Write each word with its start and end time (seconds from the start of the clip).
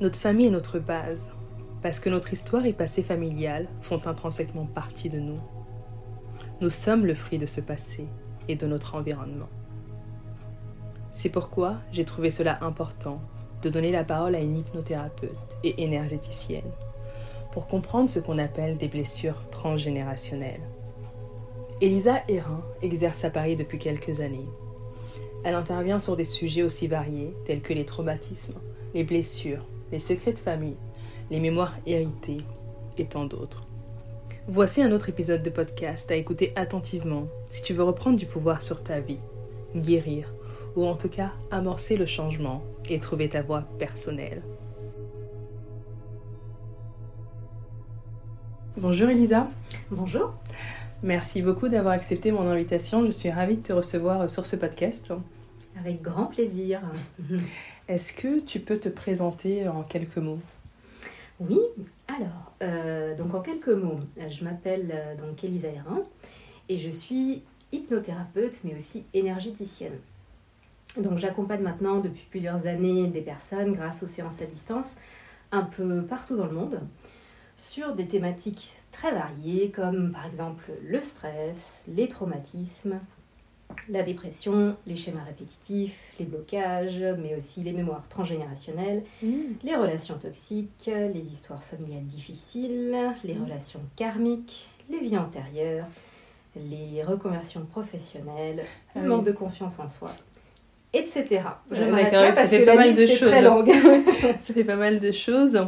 Notre 0.00 0.18
famille 0.20 0.46
est 0.46 0.50
notre 0.50 0.78
base, 0.78 1.28
parce 1.82 1.98
que 1.98 2.08
notre 2.08 2.32
histoire 2.32 2.64
et 2.64 2.72
passé 2.72 3.02
familial 3.02 3.66
font 3.82 4.00
intrinsèquement 4.06 4.66
partie 4.66 5.08
de 5.08 5.18
nous. 5.18 5.40
Nous 6.60 6.70
sommes 6.70 7.04
le 7.04 7.16
fruit 7.16 7.38
de 7.38 7.46
ce 7.46 7.60
passé 7.60 8.06
et 8.46 8.54
de 8.54 8.68
notre 8.68 8.94
environnement. 8.94 9.48
C'est 11.10 11.30
pourquoi 11.30 11.78
j'ai 11.90 12.04
trouvé 12.04 12.30
cela 12.30 12.62
important 12.64 13.20
de 13.62 13.70
donner 13.70 13.90
la 13.90 14.04
parole 14.04 14.36
à 14.36 14.40
une 14.40 14.58
hypnothérapeute 14.58 15.36
et 15.64 15.82
énergéticienne 15.82 16.70
pour 17.50 17.66
comprendre 17.66 18.08
ce 18.08 18.20
qu'on 18.20 18.38
appelle 18.38 18.76
des 18.76 18.86
blessures 18.86 19.50
transgénérationnelles. 19.50 20.62
Elisa 21.80 22.22
Hérin 22.28 22.62
exerce 22.82 23.24
à 23.24 23.30
Paris 23.30 23.56
depuis 23.56 23.78
quelques 23.78 24.20
années. 24.20 24.48
Elle 25.42 25.56
intervient 25.56 25.98
sur 25.98 26.14
des 26.14 26.24
sujets 26.24 26.62
aussi 26.62 26.86
variés 26.86 27.34
tels 27.46 27.62
que 27.62 27.72
les 27.72 27.84
traumatismes, 27.84 28.60
les 28.94 29.02
blessures, 29.02 29.64
les 29.92 30.00
secrets 30.00 30.32
de 30.32 30.38
famille, 30.38 30.76
les 31.30 31.40
mémoires 31.40 31.76
héritées 31.86 32.44
et 32.96 33.06
tant 33.06 33.24
d'autres. 33.24 33.66
Voici 34.46 34.82
un 34.82 34.92
autre 34.92 35.08
épisode 35.08 35.42
de 35.42 35.50
podcast 35.50 36.10
à 36.10 36.16
écouter 36.16 36.52
attentivement 36.56 37.28
si 37.50 37.62
tu 37.62 37.74
veux 37.74 37.82
reprendre 37.82 38.16
du 38.16 38.26
pouvoir 38.26 38.62
sur 38.62 38.82
ta 38.82 39.00
vie, 39.00 39.20
guérir 39.76 40.32
ou 40.76 40.86
en 40.86 40.94
tout 40.94 41.08
cas 41.08 41.32
amorcer 41.50 41.96
le 41.96 42.06
changement 42.06 42.62
et 42.88 42.98
trouver 42.98 43.28
ta 43.28 43.42
voie 43.42 43.64
personnelle. 43.78 44.42
Bonjour 48.76 49.08
Elisa. 49.08 49.48
Bonjour. 49.90 50.32
Merci 51.02 51.42
beaucoup 51.42 51.68
d'avoir 51.68 51.94
accepté 51.94 52.32
mon 52.32 52.48
invitation. 52.48 53.04
Je 53.04 53.10
suis 53.10 53.30
ravie 53.30 53.56
de 53.56 53.62
te 53.62 53.72
recevoir 53.72 54.30
sur 54.30 54.46
ce 54.46 54.56
podcast. 54.56 55.12
Avec 55.78 56.00
grand 56.00 56.26
plaisir. 56.26 56.80
Est-ce 57.88 58.12
que 58.12 58.40
tu 58.40 58.60
peux 58.60 58.78
te 58.78 58.90
présenter 58.90 59.66
en 59.66 59.82
quelques 59.82 60.18
mots? 60.18 60.40
Oui, 61.40 61.58
alors, 62.06 62.52
euh, 62.62 63.16
donc 63.16 63.34
en 63.34 63.40
quelques 63.40 63.68
mots, 63.68 64.00
je 64.28 64.44
m'appelle 64.44 64.90
euh, 64.92 65.32
Elisa 65.42 65.68
Hérin 65.68 66.02
et 66.68 66.76
je 66.76 66.90
suis 66.90 67.42
hypnothérapeute 67.72 68.60
mais 68.64 68.76
aussi 68.76 69.04
énergéticienne. 69.14 69.98
Donc 70.98 71.16
j'accompagne 71.16 71.62
maintenant 71.62 72.00
depuis 72.00 72.26
plusieurs 72.28 72.66
années 72.66 73.06
des 73.06 73.22
personnes 73.22 73.72
grâce 73.72 74.02
aux 74.02 74.06
séances 74.06 74.42
à 74.42 74.46
distance 74.46 74.92
un 75.50 75.62
peu 75.62 76.02
partout 76.02 76.36
dans 76.36 76.46
le 76.46 76.52
monde 76.52 76.80
sur 77.56 77.94
des 77.94 78.06
thématiques 78.06 78.76
très 78.92 79.12
variées 79.12 79.70
comme 79.70 80.12
par 80.12 80.26
exemple 80.26 80.72
le 80.84 81.00
stress, 81.00 81.84
les 81.88 82.08
traumatismes, 82.08 83.00
la 83.88 84.02
dépression, 84.02 84.76
les 84.86 84.96
schémas 84.96 85.24
répétitifs, 85.24 86.12
les 86.18 86.24
blocages, 86.24 87.04
mais 87.18 87.34
aussi 87.36 87.62
les 87.62 87.72
mémoires 87.72 88.06
transgénérationnelles, 88.08 89.02
mmh. 89.22 89.28
les 89.62 89.76
relations 89.76 90.18
toxiques, 90.18 90.90
les 90.90 91.28
histoires 91.28 91.62
familiales 91.62 92.04
difficiles, 92.04 92.96
les 93.24 93.34
mmh. 93.34 93.44
relations 93.44 93.80
karmiques, 93.96 94.68
les 94.90 94.98
vies 95.00 95.18
antérieures, 95.18 95.86
les 96.56 97.02
reconversions 97.02 97.64
professionnelles, 97.66 98.64
le 98.94 99.02
ah 99.02 99.06
manque 99.06 99.24
de 99.24 99.32
confiance 99.32 99.78
en 99.78 99.88
soi, 99.88 100.12
etc. 100.92 101.42
Je 101.70 101.76
D'accord, 101.76 102.34
ça 102.34 102.44
fait 102.44 102.64
pas 102.64 102.74
mal 102.74 102.94
de 102.94 103.06
choses. 103.06 103.30
ça 104.40 104.54
fait 104.54 104.64
pas 104.64 104.76
mal 104.76 104.98
de 104.98 105.12
choses. 105.12 105.58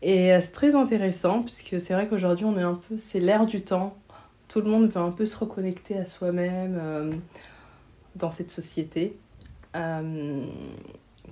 Et 0.00 0.32
euh, 0.32 0.40
c'est 0.40 0.52
très 0.52 0.74
intéressant, 0.74 1.42
puisque 1.42 1.80
c'est 1.80 1.92
vrai 1.92 2.06
qu'aujourd'hui, 2.06 2.44
on 2.44 2.56
est 2.58 2.62
un 2.62 2.80
peu. 2.88 2.96
C'est 2.96 3.20
l'ère 3.20 3.46
du 3.46 3.62
temps. 3.62 3.96
Tout 4.48 4.60
le 4.60 4.70
monde 4.70 4.90
veut 4.90 5.00
un 5.00 5.10
peu 5.10 5.26
se 5.26 5.36
reconnecter 5.36 5.98
à 5.98 6.06
soi-même 6.06 6.78
euh, 6.80 7.12
dans 8.16 8.30
cette 8.30 8.50
société. 8.50 9.16
Euh, 9.76 10.44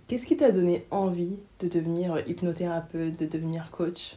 qu'est-ce 0.07 0.27
qui 0.27 0.37
t'a 0.37 0.53
donné 0.53 0.87
envie 0.91 1.37
de 1.61 1.69
devenir 1.69 2.23
hypnothérapeute, 2.29 3.19
de 3.19 3.27
devenir 3.27 3.71
coach? 3.71 4.17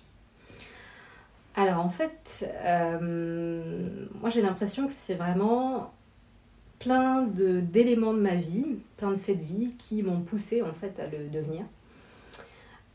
Alors 1.56 1.80
en 1.80 1.90
fait, 1.90 2.46
moi 4.22 4.30
j'ai 4.30 4.42
l'impression 4.42 4.88
que 4.88 4.94
c'est 4.94 5.16
vraiment 5.16 5.92
plein 6.80 7.24
d'éléments 7.24 8.14
de, 8.14 8.20
ma 8.20 8.36
vie, 8.36 8.66
plein 8.98 9.12
de 9.12 9.18
faits 9.18 9.38
de 9.38 9.44
vie 9.44 9.72
qui 9.78 10.02
m'ont 10.02 10.22
poussé 10.22 10.62
en 10.62 10.74
fait 10.74 11.00
à 11.00 11.08
le 11.08 11.28
devenir. 11.30 11.66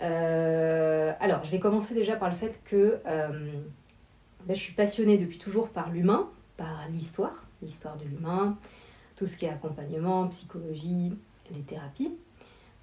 Euh, 0.03 1.13
alors, 1.21 1.45
je 1.45 1.51
vais 1.51 1.59
commencer 1.59 1.95
déjà 1.95 2.17
par 2.17 2.31
le 2.31 2.35
fait 2.35 2.61
que 2.65 2.99
euh, 3.07 3.29
ben, 4.47 4.55
je 4.55 4.61
suis 4.61 4.75
passionnée 4.75 5.19
depuis 5.19 5.39
toujours 5.39 5.69
par 5.69 5.91
l'humain, 5.91 6.29
par 6.57 6.89
l'histoire, 6.91 7.45
l'histoire 7.63 7.97
de 7.97 8.05
l'humain, 8.05 8.57
tout 9.17 9.27
ce 9.27 9.37
qui 9.37 9.47
est 9.47 9.51
accompagnement, 9.51 10.29
psychologie, 10.29 11.13
les 11.53 11.63
thérapies. 11.63 12.13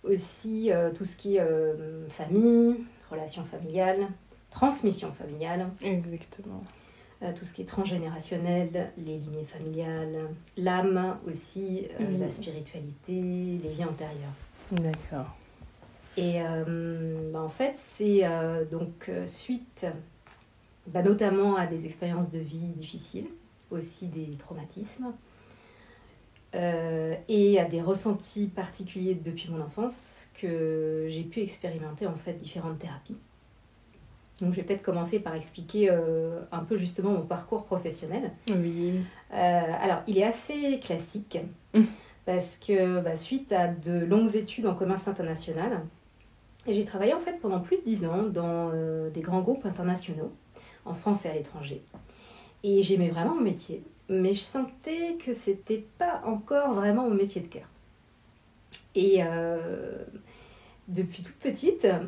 Aussi 0.04 0.72
euh, 0.72 0.92
tout 0.92 1.06
ce 1.06 1.16
qui 1.16 1.38
est 1.38 1.48
famille, 2.10 2.84
relations 3.10 3.44
familiales, 3.44 4.08
transmission 4.50 5.12
familiale. 5.12 5.70
Exactement. 5.82 6.64
Euh, 7.24 7.32
tout 7.34 7.46
ce 7.46 7.54
qui 7.54 7.62
est 7.62 7.66
transgénérationnel, 7.66 8.92
les 8.98 9.18
lignées 9.18 9.46
familiales, 9.46 10.30
l'âme 10.58 11.18
aussi, 11.28 11.88
euh, 12.00 12.18
la 12.18 12.28
spiritualité, 12.28 13.14
les 13.14 13.70
vies 13.70 13.86
antérieures. 13.86 14.34
D'accord. 14.72 15.36
Et 16.18 16.42
euh, 16.42 17.32
bah, 17.32 17.42
en 17.42 17.50
fait, 17.50 17.76
c'est 17.96 18.24
donc 18.72 19.12
suite 19.28 19.86
bah, 20.88 21.04
notamment 21.04 21.56
à 21.56 21.68
des 21.68 21.86
expériences 21.86 22.32
de 22.32 22.40
vie 22.40 22.74
difficiles, 22.76 23.28
aussi 23.70 24.08
des 24.08 24.36
traumatismes, 24.38 25.14
et 26.54 27.60
à 27.60 27.64
des 27.64 27.82
ressentis 27.82 28.48
particuliers 28.48 29.16
depuis 29.16 29.50
mon 29.50 29.62
enfance 29.62 30.28
que 30.34 31.06
j'ai 31.08 31.24
pu 31.24 31.40
expérimenter 31.40 32.08
en 32.08 32.16
fait 32.16 32.34
différentes 32.34 32.78
thérapies. 32.78 33.16
Donc, 34.42 34.52
je 34.52 34.58
vais 34.58 34.64
peut-être 34.64 34.82
commencer 34.82 35.20
par 35.20 35.36
expliquer 35.36 35.90
euh, 35.92 36.42
un 36.52 36.64
peu 36.64 36.78
justement 36.78 37.12
mon 37.12 37.22
parcours 37.22 37.64
professionnel. 37.64 38.32
Oui. 38.50 39.02
Euh, 39.34 39.62
alors, 39.80 40.02
il 40.08 40.18
est 40.18 40.24
assez 40.24 40.80
classique 40.80 41.38
mm. 41.74 41.84
parce 42.26 42.58
que 42.58 43.00
bah, 43.02 43.16
suite 43.16 43.52
à 43.52 43.68
de 43.68 44.04
longues 44.04 44.36
études 44.36 44.66
en 44.66 44.74
commerce 44.74 45.08
international, 45.08 45.84
j'ai 46.68 46.86
travaillé 46.86 47.14
en 47.14 47.20
fait 47.20 47.40
pendant 47.40 47.60
plus 47.60 47.78
de 47.78 47.84
10 47.84 48.06
ans 48.06 48.24
dans 48.24 48.72
euh, 48.74 49.10
des 49.12 49.22
grands 49.22 49.42
groupes 49.42 49.66
internationaux, 49.66 50.32
en 50.86 50.94
France 50.94 51.26
et 51.26 51.30
à 51.30 51.34
l'étranger. 51.34 51.84
Et 52.64 52.82
j'aimais 52.82 53.10
vraiment 53.10 53.36
mon 53.36 53.42
métier, 53.42 53.84
mais 54.10 54.34
je 54.34 54.42
sentais 54.42 55.18
que 55.26 55.34
c'était 55.34 55.86
pas 55.98 56.22
encore 56.26 56.74
vraiment 56.74 57.10
mon 57.10 57.16
métier 57.16 57.42
de 57.42 57.48
cœur. 57.48 57.68
Et 58.94 59.24
depuis 60.92 61.24
toute 61.24 61.36
petite, 61.36 61.86
euh, 61.86 62.00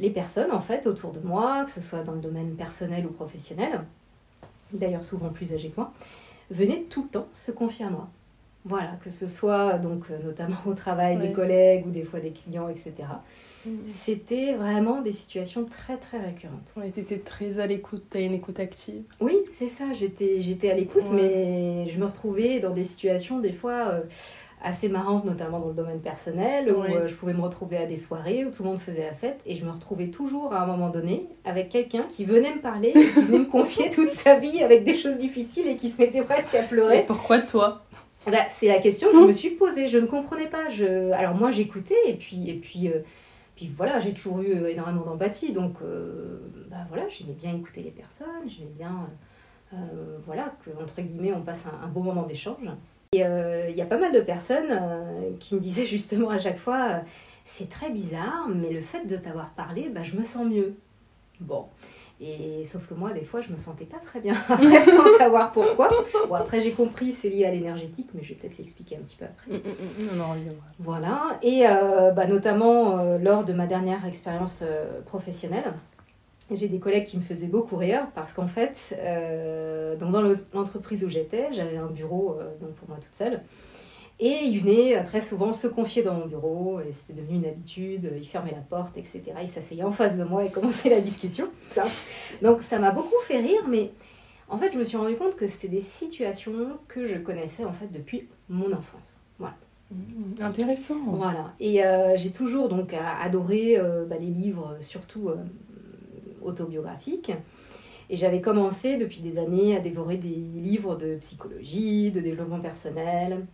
les 0.00 0.10
personnes 0.10 0.50
en 0.50 0.60
fait 0.60 0.86
autour 0.86 1.12
de 1.12 1.20
moi, 1.20 1.64
que 1.64 1.70
ce 1.70 1.80
soit 1.80 2.02
dans 2.02 2.12
le 2.12 2.20
domaine 2.20 2.54
personnel 2.54 3.06
ou 3.06 3.10
professionnel, 3.10 3.80
d'ailleurs 4.72 5.04
souvent 5.04 5.28
plus 5.28 5.52
âgées 5.52 5.68
que 5.68 5.76
moi, 5.76 5.92
venaient 6.50 6.84
tout 6.88 7.02
le 7.02 7.08
temps 7.08 7.28
se 7.32 7.50
confier 7.50 7.84
à 7.84 7.90
moi. 7.90 8.08
Voilà, 8.64 8.92
que 9.04 9.10
ce 9.10 9.26
soit 9.26 9.74
donc 9.74 10.04
euh, 10.10 10.18
notamment 10.22 10.56
au 10.66 10.74
travail 10.74 11.18
des 11.18 11.32
collègues 11.32 11.86
ou 11.86 11.90
des 11.90 12.04
fois 12.04 12.20
des 12.20 12.30
clients, 12.30 12.68
etc. 12.68 12.92
Mmh. 13.64 13.70
C'était 13.86 14.54
vraiment 14.54 15.02
des 15.02 15.12
situations 15.12 15.64
très 15.64 15.96
très 15.96 16.18
récurrentes. 16.18 16.72
Ouais, 16.76 16.90
tu 16.92 17.00
étais 17.00 17.18
très 17.18 17.60
à 17.60 17.66
l'écoute, 17.66 18.04
tu 18.10 18.18
as 18.18 18.20
une 18.20 18.34
écoute 18.34 18.58
active. 18.60 19.02
Oui, 19.20 19.36
c'est 19.48 19.68
ça, 19.68 19.92
j'étais, 19.92 20.40
j'étais 20.40 20.70
à 20.70 20.74
l'écoute, 20.74 21.10
mais 21.12 21.88
je 21.88 21.98
me 21.98 22.06
retrouvais 22.06 22.60
dans 22.60 22.70
des 22.70 22.84
situations 22.84 23.38
des 23.38 23.52
fois... 23.52 23.88
Euh, 23.88 24.00
assez 24.62 24.88
marrante, 24.88 25.24
notamment 25.24 25.58
dans 25.58 25.68
le 25.68 25.74
domaine 25.74 26.00
personnel, 26.00 26.72
où 26.72 26.82
euh, 26.82 27.06
je 27.06 27.14
pouvais 27.14 27.34
me 27.34 27.40
retrouver 27.40 27.76
à 27.76 27.86
des 27.86 27.96
soirées 27.96 28.44
où 28.44 28.50
tout 28.50 28.62
le 28.62 28.70
monde 28.70 28.78
faisait 28.78 29.04
la 29.04 29.14
fête 29.14 29.40
et 29.46 29.56
je 29.56 29.64
me 29.64 29.70
retrouvais 29.70 30.06
toujours 30.06 30.52
à 30.52 30.62
un 30.62 30.66
moment 30.66 30.88
donné 30.88 31.26
avec 31.44 31.68
quelqu'un 31.68 32.04
qui 32.08 32.24
venait 32.24 32.54
me 32.54 32.60
parler, 32.60 32.92
qui 32.92 33.20
venait 33.20 33.40
me 33.40 33.46
confier 33.46 33.90
toute 33.94 34.12
sa 34.12 34.38
vie 34.38 34.62
avec 34.62 34.84
des 34.84 34.96
choses 34.96 35.18
difficiles 35.18 35.66
et 35.66 35.76
qui 35.76 35.88
se 35.88 36.00
mettait 36.00 36.22
presque 36.22 36.54
à 36.54 36.62
pleurer. 36.62 37.00
Et 37.00 37.02
pourquoi 37.02 37.40
toi? 37.40 37.82
Bah, 38.26 38.38
C'est 38.50 38.68
la 38.68 38.78
question 38.78 39.10
que 39.10 39.18
je 39.18 39.26
me 39.26 39.32
suis 39.32 39.50
posée. 39.50 39.88
Je 39.88 39.98
ne 39.98 40.06
comprenais 40.06 40.46
pas. 40.46 40.68
Je... 40.68 41.10
Alors 41.12 41.34
moi 41.34 41.50
j'écoutais 41.50 41.96
et 42.06 42.14
puis, 42.14 42.48
et 42.48 42.54
puis, 42.54 42.88
euh, 42.88 43.00
voilà, 43.68 44.00
j'ai 44.00 44.12
toujours 44.12 44.40
eu 44.40 44.52
euh, 44.52 44.70
énormément 44.70 45.04
d'empathie. 45.04 45.52
Donc 45.52 45.78
bah, 46.70 46.86
voilà, 46.88 47.08
j'aimais 47.08 47.34
bien 47.34 47.54
écouter 47.54 47.82
les 47.82 47.90
personnes, 47.90 48.48
j'aimais 48.48 48.72
bien 48.76 49.08
voilà, 50.26 50.54
que, 50.64 50.70
entre 50.82 51.00
guillemets, 51.00 51.32
on 51.32 51.40
passe 51.40 51.64
un, 51.66 51.86
un 51.86 51.88
beau 51.88 52.02
moment 52.02 52.24
d'échange. 52.24 52.68
Et 53.14 53.26
euh, 53.26 53.68
il 53.68 53.76
y 53.76 53.82
a 53.82 53.84
pas 53.84 53.98
mal 53.98 54.10
de 54.10 54.20
personnes 54.20 54.70
euh, 54.70 55.32
qui 55.38 55.54
me 55.54 55.60
disaient 55.60 55.84
justement 55.84 56.30
à 56.30 56.38
chaque 56.38 56.56
fois 56.56 56.88
euh, 56.88 56.98
c'est 57.44 57.68
très 57.68 57.90
bizarre, 57.90 58.48
mais 58.48 58.70
le 58.70 58.80
fait 58.80 59.04
de 59.04 59.18
t'avoir 59.18 59.50
parlé, 59.50 59.90
bah, 59.90 60.02
je 60.02 60.16
me 60.16 60.22
sens 60.22 60.46
mieux. 60.46 60.76
Bon. 61.38 61.66
Et 62.22 62.64
sauf 62.64 62.86
que 62.86 62.94
moi, 62.94 63.12
des 63.12 63.24
fois, 63.24 63.40
je 63.40 63.50
me 63.50 63.56
sentais 63.56 63.84
pas 63.84 63.98
très 63.98 64.20
bien, 64.20 64.34
sans 64.84 65.18
savoir 65.18 65.50
pourquoi. 65.50 65.90
Bon, 66.28 66.34
après, 66.34 66.60
j'ai 66.60 66.72
compris, 66.72 67.12
c'est 67.12 67.28
lié 67.28 67.44
à 67.44 67.50
l'énergétique, 67.50 68.10
mais 68.14 68.22
je 68.22 68.30
vais 68.30 68.34
peut-être 68.36 68.58
l'expliquer 68.58 68.96
un 68.96 69.00
petit 69.00 69.16
peu 69.16 69.24
après. 69.24 69.50
Mm, 69.50 69.56
mm, 69.56 70.48
mm, 70.48 70.52
voilà. 70.78 71.38
Et 71.42 71.64
bah, 72.14 72.26
notamment 72.26 73.18
lors 73.18 73.44
de 73.44 73.52
ma 73.52 73.66
dernière 73.66 74.06
expérience 74.06 74.62
professionnelle, 75.06 75.72
j'ai 76.54 76.68
des 76.68 76.78
collègues 76.78 77.04
qui 77.04 77.16
me 77.16 77.22
faisaient 77.22 77.46
beaucoup 77.46 77.76
rire 77.76 78.06
parce 78.14 78.32
qu'en 78.32 78.46
fait, 78.46 78.96
euh, 78.98 79.96
dans 79.96 80.10
l'entreprise 80.52 81.04
où 81.04 81.08
j'étais, 81.08 81.52
j'avais 81.52 81.76
un 81.76 81.86
bureau 81.86 82.36
euh, 82.38 82.50
donc 82.60 82.74
pour 82.74 82.88
moi 82.88 82.98
toute 83.00 83.14
seule. 83.14 83.40
Et 84.24 84.44
il 84.44 84.60
venait 84.60 84.96
euh, 84.96 85.02
très 85.02 85.20
souvent 85.20 85.52
se 85.52 85.66
confier 85.66 86.04
dans 86.04 86.14
mon 86.14 86.26
bureau, 86.26 86.78
et 86.80 86.92
c'était 86.92 87.20
devenu 87.20 87.38
une 87.38 87.44
habitude, 87.44 88.08
il 88.16 88.24
fermait 88.24 88.52
la 88.52 88.60
porte, 88.60 88.96
etc. 88.96 89.20
Il 89.42 89.48
s'asseyait 89.48 89.82
en 89.82 89.90
face 89.90 90.16
de 90.16 90.22
moi 90.22 90.44
et 90.44 90.48
commençait 90.52 90.90
la 90.90 91.00
discussion. 91.00 91.48
Donc 92.40 92.62
ça 92.62 92.78
m'a 92.78 92.92
beaucoup 92.92 93.20
fait 93.22 93.38
rire, 93.38 93.66
mais 93.68 93.90
en 94.48 94.58
fait 94.58 94.72
je 94.72 94.78
me 94.78 94.84
suis 94.84 94.96
rendu 94.96 95.16
compte 95.16 95.34
que 95.34 95.48
c'était 95.48 95.66
des 95.66 95.80
situations 95.80 96.78
que 96.86 97.04
je 97.08 97.18
connaissais 97.18 97.64
en 97.64 97.72
fait 97.72 97.90
depuis 97.90 98.28
mon 98.48 98.72
enfance. 98.72 99.12
Voilà. 99.40 99.56
Mmh, 99.90 100.40
intéressant. 100.40 100.98
Voilà. 101.04 101.52
Et 101.58 101.84
euh, 101.84 102.16
j'ai 102.16 102.30
toujours 102.30 102.68
donc 102.68 102.94
adoré 102.94 103.76
euh, 103.76 104.04
bah, 104.04 104.18
les 104.20 104.26
livres, 104.26 104.76
surtout 104.78 105.30
autobiographiques. 106.42 107.32
Et 108.08 108.14
j'avais 108.14 108.40
commencé 108.40 108.98
depuis 108.98 109.20
des 109.20 109.36
années 109.38 109.76
à 109.76 109.80
dévorer 109.80 110.16
des 110.16 110.28
livres 110.28 110.94
de 110.94 111.16
psychologie, 111.16 112.12
de 112.12 112.20
développement 112.20 112.60
personnel, 112.60 113.46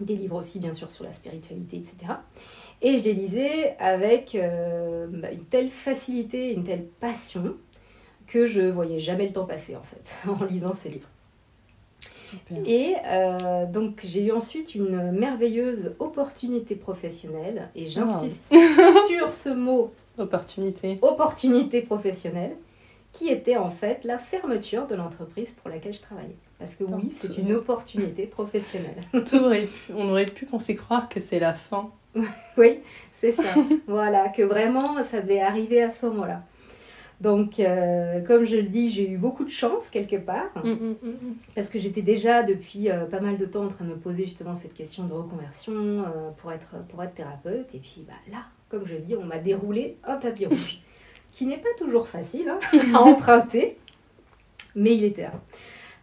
des 0.00 0.16
livres 0.16 0.36
aussi 0.36 0.58
bien 0.58 0.72
sûr 0.72 0.90
sur 0.90 1.04
la 1.04 1.12
spiritualité, 1.12 1.76
etc. 1.76 2.14
Et 2.80 2.98
je 2.98 3.04
les 3.04 3.14
lisais 3.14 3.76
avec 3.78 4.34
euh, 4.34 5.06
bah, 5.10 5.32
une 5.32 5.44
telle 5.44 5.70
facilité, 5.70 6.52
une 6.52 6.64
telle 6.64 6.84
passion 7.00 7.56
que 8.26 8.46
je 8.46 8.62
voyais 8.62 9.00
jamais 9.00 9.26
le 9.26 9.32
temps 9.32 9.46
passer 9.46 9.74
en 9.74 9.82
fait 9.82 10.16
en 10.28 10.44
lisant 10.44 10.72
ces 10.72 10.90
livres. 10.90 11.08
Super. 12.16 12.58
Et 12.66 12.94
euh, 13.06 13.66
donc 13.66 14.00
j'ai 14.04 14.26
eu 14.26 14.32
ensuite 14.32 14.74
une 14.74 15.12
merveilleuse 15.12 15.94
opportunité 15.98 16.74
professionnelle 16.74 17.70
et 17.74 17.86
j'insiste 17.86 18.44
sur 19.08 19.32
ce 19.32 19.48
mot 19.48 19.92
opportunité. 20.18 20.98
Opportunité 21.00 21.80
professionnelle 21.80 22.56
qui 23.12 23.28
était 23.28 23.56
en 23.56 23.70
fait 23.70 24.04
la 24.04 24.18
fermeture 24.18 24.86
de 24.86 24.94
l'entreprise 24.94 25.52
pour 25.52 25.70
laquelle 25.70 25.94
je 25.94 26.02
travaillais. 26.02 26.36
Parce 26.58 26.74
que 26.74 26.84
oui, 26.84 27.12
c'est 27.14 27.38
une 27.38 27.52
opportunité 27.52 28.26
professionnelle. 28.26 28.96
Aurait 29.32 29.68
on 29.94 30.08
aurait 30.08 30.26
pu 30.26 30.44
penser 30.44 30.74
croire 30.74 31.08
que 31.08 31.20
c'est 31.20 31.38
la 31.38 31.54
fin. 31.54 31.90
oui, 32.56 32.80
c'est 33.16 33.32
ça. 33.32 33.54
voilà, 33.86 34.28
que 34.28 34.42
vraiment 34.42 35.02
ça 35.02 35.20
devait 35.20 35.40
arriver 35.40 35.82
à 35.82 35.90
ce 35.90 36.06
moment-là. 36.06 36.42
Donc, 37.20 37.58
euh, 37.58 38.20
comme 38.20 38.44
je 38.44 38.56
le 38.56 38.62
dis, 38.62 38.90
j'ai 38.90 39.08
eu 39.10 39.16
beaucoup 39.16 39.44
de 39.44 39.50
chance 39.50 39.90
quelque 39.90 40.16
part, 40.16 40.50
mm, 40.62 40.70
mm, 40.70 40.96
mm, 41.02 41.34
parce 41.54 41.68
que 41.68 41.78
j'étais 41.80 42.02
déjà 42.02 42.44
depuis 42.44 42.90
euh, 42.90 43.06
pas 43.06 43.18
mal 43.18 43.36
de 43.36 43.44
temps 43.44 43.64
en 43.64 43.68
train 43.68 43.84
de 43.84 43.90
me 43.90 43.96
poser 43.96 44.24
justement 44.24 44.54
cette 44.54 44.74
question 44.74 45.04
de 45.04 45.12
reconversion 45.12 45.72
euh, 45.74 46.30
pour, 46.36 46.52
être, 46.52 46.76
pour 46.88 47.02
être 47.02 47.14
thérapeute. 47.14 47.74
Et 47.74 47.78
puis 47.78 48.04
bah, 48.06 48.14
là, 48.30 48.44
comme 48.68 48.86
je 48.86 48.94
dis, 48.94 49.16
on 49.16 49.24
m'a 49.24 49.38
déroulé 49.38 49.96
un 50.04 50.14
papier 50.14 50.46
rouge, 50.46 50.80
qui 51.32 51.46
n'est 51.46 51.58
pas 51.58 51.74
toujours 51.76 52.06
facile 52.06 52.48
hein, 52.48 52.60
à 52.94 53.00
emprunter, 53.00 53.78
mais 54.76 54.94
il 54.94 55.02
était 55.02 55.22
là. 55.22 55.32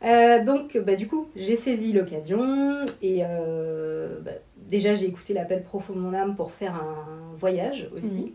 Euh, 0.03 0.43
donc, 0.43 0.77
bah, 0.77 0.95
du 0.95 1.07
coup, 1.07 1.27
j'ai 1.35 1.55
saisi 1.55 1.93
l'occasion 1.93 2.85
et 3.01 3.21
euh, 3.23 4.19
bah, 4.21 4.31
déjà 4.67 4.95
j'ai 4.95 5.07
écouté 5.07 5.33
l'appel 5.33 5.63
profond 5.63 5.93
de 5.93 5.99
mon 5.99 6.13
âme 6.13 6.35
pour 6.35 6.51
faire 6.51 6.75
un 6.75 7.35
voyage 7.37 7.89
aussi, 7.95 8.21
mhm. 8.23 8.31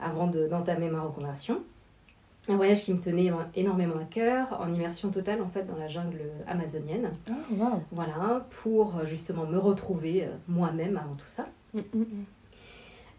avant 0.00 0.26
d'entamer 0.26 0.88
ma 0.88 1.02
reconversion. 1.02 1.62
Un 2.48 2.56
voyage 2.56 2.82
qui 2.82 2.94
me 2.94 3.00
tenait 3.00 3.30
énormément 3.54 3.98
à 4.00 4.04
cœur, 4.04 4.58
en 4.60 4.72
immersion 4.72 5.10
totale 5.10 5.42
en 5.42 5.48
fait 5.48 5.64
dans 5.64 5.76
la 5.76 5.88
jungle 5.88 6.22
amazonienne. 6.46 7.10
Ah, 7.28 7.78
voilà, 7.92 8.46
pour 8.62 9.04
justement 9.04 9.44
me 9.44 9.58
retrouver 9.58 10.24
euh, 10.24 10.28
moi-même 10.48 10.96
avant 10.96 11.14
tout 11.14 11.28
ça. 11.28 11.46
Mm, 11.74 11.78
mm, 11.78 12.00
mm. 12.00 12.24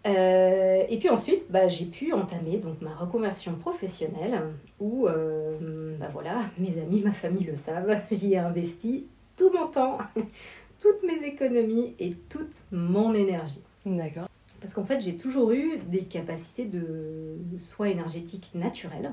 Euh, 0.08 0.84
et 0.90 0.98
puis 0.98 1.10
ensuite, 1.10 1.44
bah, 1.50 1.68
j'ai 1.68 1.86
pu 1.86 2.12
entamer 2.14 2.58
donc 2.58 2.82
ma 2.82 2.96
reconversion 2.96 3.54
professionnelle 3.56 4.42
où, 4.80 5.08
euh, 5.08 5.96
bah 6.00 6.10
voilà, 6.12 6.42
mes 6.58 6.82
amis, 6.82 7.02
ma 7.02 7.14
famille 7.14 7.44
le 7.44 7.56
savent, 7.56 8.02
j'y 8.12 8.34
ai 8.34 8.38
investi 8.38 9.06
tout 9.38 9.52
mon 9.52 9.68
temps, 9.68 10.00
toutes 10.80 11.04
mes 11.04 11.26
économies 11.26 11.94
et 12.00 12.16
toute 12.30 12.64
mon 12.72 13.14
énergie. 13.14 13.62
D'accord. 13.86 14.28
Parce 14.60 14.74
qu'en 14.74 14.86
fait, 14.86 15.02
j'ai 15.02 15.18
toujours 15.18 15.52
eu 15.52 15.78
des 15.88 16.04
capacités 16.04 16.66
de 16.66 17.38
soins 17.62 17.88
énergétiques 17.88 18.52
naturelles. 18.54 19.12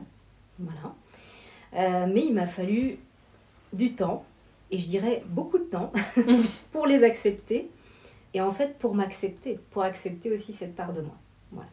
Voilà. 0.58 0.94
Euh, 1.74 2.06
mais 2.12 2.24
il 2.26 2.34
m'a 2.34 2.46
fallu 2.46 2.98
du 3.72 3.92
temps, 3.92 4.24
et 4.70 4.78
je 4.78 4.88
dirais 4.88 5.22
beaucoup 5.26 5.58
de 5.58 5.64
temps, 5.64 5.92
pour 6.72 6.86
les 6.86 7.04
accepter 7.04 7.70
et 8.34 8.40
en 8.40 8.52
fait, 8.52 8.78
pour 8.78 8.94
m'accepter, 8.94 9.58
pour 9.70 9.82
accepter 9.82 10.30
aussi 10.30 10.52
cette 10.52 10.74
part 10.74 10.92
de 10.92 11.00
moi. 11.00 11.14
Voilà. 11.52 11.68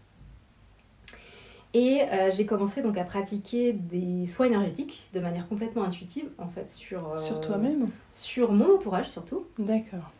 Et 1.73 2.03
euh, 2.03 2.31
j'ai 2.31 2.45
commencé 2.45 2.81
donc 2.81 2.97
à 2.97 3.03
pratiquer 3.03 3.73
des 3.73 4.25
soins 4.27 4.45
énergétiques 4.45 5.09
de 5.13 5.19
manière 5.19 5.47
complètement 5.49 5.83
intuitive, 5.83 6.29
en 6.37 6.47
fait, 6.47 6.69
sur... 6.69 7.13
Euh, 7.13 7.17
sur 7.17 7.41
toi-même 7.41 7.89
Sur 8.13 8.53
mon 8.53 8.75
entourage 8.75 9.09
surtout. 9.09 9.45
D'accord. 9.59 10.11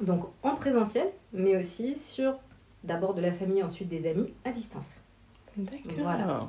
Donc 0.00 0.26
en 0.42 0.54
présentiel, 0.54 1.08
mais 1.32 1.56
aussi 1.56 1.96
sur 1.96 2.34
d'abord 2.84 3.14
de 3.14 3.20
la 3.20 3.32
famille, 3.32 3.62
ensuite 3.62 3.88
des 3.88 4.08
amis, 4.08 4.32
à 4.44 4.50
distance. 4.50 5.00
D'accord. 5.56 5.92
Voilà. 5.98 6.40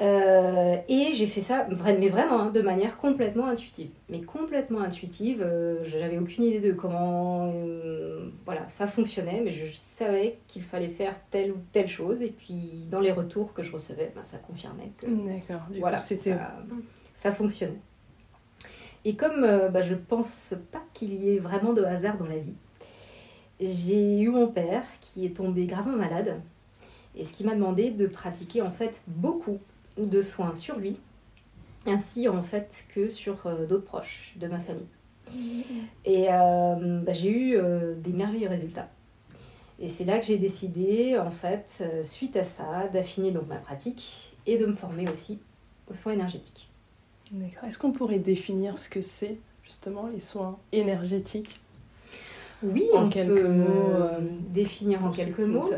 Euh, 0.00 0.76
et 0.88 1.12
j'ai 1.12 1.26
fait 1.26 1.42
ça, 1.42 1.66
mais 1.68 2.08
vraiment, 2.08 2.40
hein, 2.40 2.50
de 2.50 2.62
manière 2.62 2.96
complètement 2.96 3.46
intuitive. 3.46 3.90
Mais 4.08 4.22
complètement 4.22 4.80
intuitive, 4.80 5.42
euh, 5.42 5.84
je 5.84 5.98
n'avais 5.98 6.16
aucune 6.16 6.44
idée 6.44 6.60
de 6.60 6.72
comment 6.72 7.52
euh, 7.54 8.30
voilà, 8.46 8.66
ça 8.68 8.86
fonctionnait, 8.86 9.42
mais 9.44 9.50
je 9.50 9.66
savais 9.74 10.38
qu'il 10.48 10.62
fallait 10.62 10.88
faire 10.88 11.14
telle 11.30 11.52
ou 11.52 11.58
telle 11.72 11.88
chose. 11.88 12.22
Et 12.22 12.30
puis, 12.30 12.86
dans 12.90 13.00
les 13.00 13.12
retours 13.12 13.52
que 13.52 13.62
je 13.62 13.72
recevais, 13.72 14.10
ben, 14.14 14.22
ça 14.22 14.38
confirmait 14.38 14.92
que 14.96 15.06
D'accord, 15.06 15.66
voilà, 15.78 15.98
c'était... 15.98 16.34
Ça, 17.14 17.32
fonctionnait. 17.32 17.80
Et 19.04 19.14
comme 19.14 19.42
bah, 19.42 19.82
je 19.82 19.94
pense 19.94 20.54
pas 20.72 20.82
qu'il 20.94 21.12
y 21.12 21.34
ait 21.34 21.38
vraiment 21.38 21.74
de 21.74 21.82
hasard 21.82 22.16
dans 22.16 22.26
la 22.26 22.38
vie, 22.38 22.54
j'ai 23.60 24.20
eu 24.20 24.28
mon 24.30 24.46
père 24.46 24.84
qui 25.02 25.26
est 25.26 25.36
tombé 25.36 25.66
gravement 25.66 25.96
malade 25.96 26.40
et 27.14 27.24
ce 27.24 27.32
qui 27.34 27.44
m'a 27.44 27.54
demandé 27.54 27.90
de 27.90 28.06
pratiquer 28.06 28.62
en 28.62 28.70
fait 28.70 29.02
beaucoup 29.06 29.58
de 30.06 30.22
soins 30.22 30.54
sur 30.54 30.78
lui, 30.78 30.96
ainsi 31.86 32.28
en 32.28 32.42
fait 32.42 32.84
que 32.94 33.08
sur 33.08 33.46
euh, 33.46 33.66
d'autres 33.66 33.84
proches 33.84 34.34
de 34.36 34.46
ma 34.46 34.58
famille. 34.58 34.86
Et 36.04 36.26
euh, 36.30 37.00
bah, 37.02 37.12
j'ai 37.12 37.30
eu 37.30 37.56
euh, 37.56 37.94
des 37.94 38.12
merveilleux 38.12 38.48
résultats. 38.48 38.88
Et 39.78 39.88
c'est 39.88 40.04
là 40.04 40.18
que 40.18 40.26
j'ai 40.26 40.36
décidé, 40.36 41.18
en 41.18 41.30
fait, 41.30 41.82
suite 42.02 42.36
à 42.36 42.44
ça, 42.44 42.88
d'affiner 42.92 43.30
donc 43.30 43.46
ma 43.46 43.56
pratique 43.56 44.36
et 44.46 44.58
de 44.58 44.66
me 44.66 44.74
former 44.74 45.08
aussi 45.08 45.38
aux 45.88 45.94
soins 45.94 46.12
énergétiques. 46.12 46.68
D'accord. 47.30 47.64
Est-ce 47.64 47.78
qu'on 47.78 47.92
pourrait 47.92 48.18
définir 48.18 48.76
ce 48.76 48.90
que 48.90 49.00
c'est 49.00 49.38
justement 49.64 50.06
les 50.08 50.20
soins 50.20 50.58
énergétiques? 50.72 51.58
Oui, 52.62 52.84
en 52.92 53.08
quelques 53.08 53.40
mots. 53.40 53.94
définir 54.50 55.02
en 55.02 55.10
quelques 55.10 55.38
mots. 55.38 55.70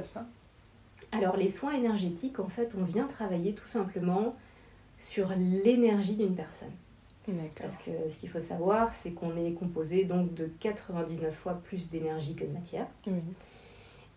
Alors 1.12 1.36
les 1.36 1.50
soins 1.50 1.72
énergétiques, 1.72 2.40
en 2.40 2.48
fait, 2.48 2.74
on 2.78 2.84
vient 2.84 3.06
travailler 3.06 3.54
tout 3.54 3.66
simplement 3.66 4.34
sur 4.98 5.28
l'énergie 5.36 6.16
d'une 6.16 6.34
personne. 6.34 6.72
Parce 7.60 7.76
que 7.76 7.90
ce 8.08 8.16
qu'il 8.16 8.28
faut 8.28 8.40
savoir, 8.40 8.92
c'est 8.92 9.12
qu'on 9.12 9.36
est 9.36 9.52
composé 9.52 10.04
donc 10.04 10.34
de 10.34 10.50
99 10.58 11.32
fois 11.34 11.54
plus 11.54 11.88
d'énergie 11.88 12.34
que 12.34 12.44
de 12.44 12.52
matière. 12.52 12.86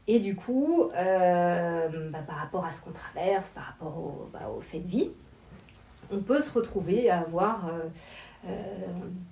Et 0.07 0.19
du 0.19 0.35
coup, 0.35 0.89
euh, 0.95 2.09
bah, 2.09 2.19
par 2.25 2.37
rapport 2.37 2.65
à 2.65 2.71
ce 2.71 2.81
qu'on 2.81 2.91
traverse, 2.91 3.49
par 3.49 3.63
rapport 3.63 3.97
au, 3.97 4.29
bah, 4.31 4.47
fait 4.61 4.79
de 4.79 4.87
vie, 4.87 5.09
on 6.11 6.19
peut 6.19 6.41
se 6.41 6.51
retrouver 6.51 7.09
à 7.09 7.21
avoir 7.21 7.67
euh, 7.67 7.71
euh, 8.47 8.51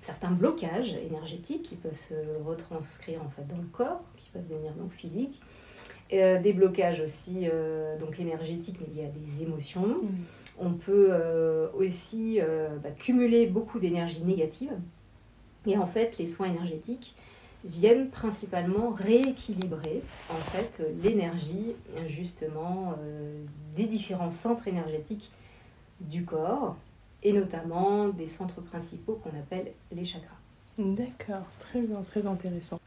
certains 0.02 0.32
blocages 0.32 0.96
énergétiques 0.96 1.64
qui 1.64 1.76
peuvent 1.76 1.96
se 1.96 2.16
retranscrire 2.44 3.22
en 3.24 3.30
fait 3.30 3.46
dans 3.48 3.58
le 3.58 3.68
corps, 3.72 4.02
qui 4.18 4.32
peuvent 4.32 4.48
devenir 4.48 4.74
donc 4.74 4.92
physiques, 4.92 5.42
euh, 6.22 6.40
des 6.40 6.54
blocages 6.54 7.00
aussi 7.00 7.48
euh, 7.52 7.98
donc 7.98 8.20
énergétiques, 8.20 8.78
mais 8.82 8.94
liés 8.94 9.08
à 9.08 9.10
des 9.10 9.44
émotions. 9.44 10.00
On 10.60 10.74
peut 10.74 11.08
euh, 11.10 11.68
aussi 11.74 12.40
bah, 12.84 12.92
cumuler 12.92 13.48
beaucoup 13.48 13.80
d'énergie 13.80 14.22
négative. 14.24 14.72
Et 15.66 15.78
en 15.78 15.86
fait, 15.86 16.18
les 16.18 16.28
soins 16.28 16.48
énergétiques 16.48 17.16
viennent 17.66 18.10
principalement 18.10 18.90
rééquilibrer 18.92 20.04
en 20.30 20.36
fait 20.36 20.84
l'énergie 21.02 21.74
justement 22.08 22.96
des 23.74 23.86
différents 23.86 24.30
centres 24.30 24.68
énergétiques 24.68 25.32
du 26.02 26.26
corps 26.26 26.76
et 27.24 27.32
notamment 27.32 28.10
des 28.10 28.28
centres 28.28 28.60
principaux 28.60 29.18
qu'on 29.24 29.40
appelle 29.40 29.72
les 29.94 30.04
chakras. 30.04 30.36
D'accord, 30.78 31.46
très 31.60 31.80
bien, 31.82 32.02
très 32.02 32.28
intéressant. 32.28 32.80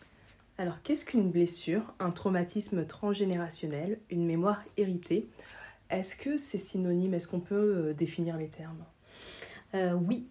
Alors, 0.59 0.83
qu'est-ce 0.83 1.05
qu'une 1.05 1.31
blessure, 1.31 1.95
un 1.99 2.11
traumatisme 2.11 2.87
transgénérationnel, 2.87 4.01
une 4.11 4.25
mémoire 4.25 4.63
héritée? 4.77 5.29
Est-ce 5.91 6.17
que 6.17 6.39
c'est 6.39 6.59
synonyme? 6.59 7.15
Est-ce 7.15 7.29
qu'on 7.29 7.41
peut 7.41 7.55
euh, 7.55 7.93
définir 7.93 8.37
les 8.37 8.49
termes? 8.49 8.85
Euh, 9.75 9.93
Oui. 9.93 10.27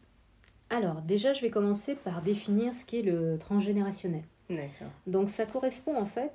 Alors, 0.71 1.01
déjà, 1.03 1.33
je 1.33 1.41
vais 1.41 1.51
commencer 1.51 1.93
par 1.93 2.23
définir 2.23 2.73
ce 2.73 2.83
qu'est 2.85 3.03
le 3.03 3.37
transgénérationnel. 3.37 4.23
D'accord. 4.49 4.89
Donc, 5.05 5.29
ça 5.29 5.45
correspond 5.45 5.95
en 5.95 6.07
fait 6.07 6.33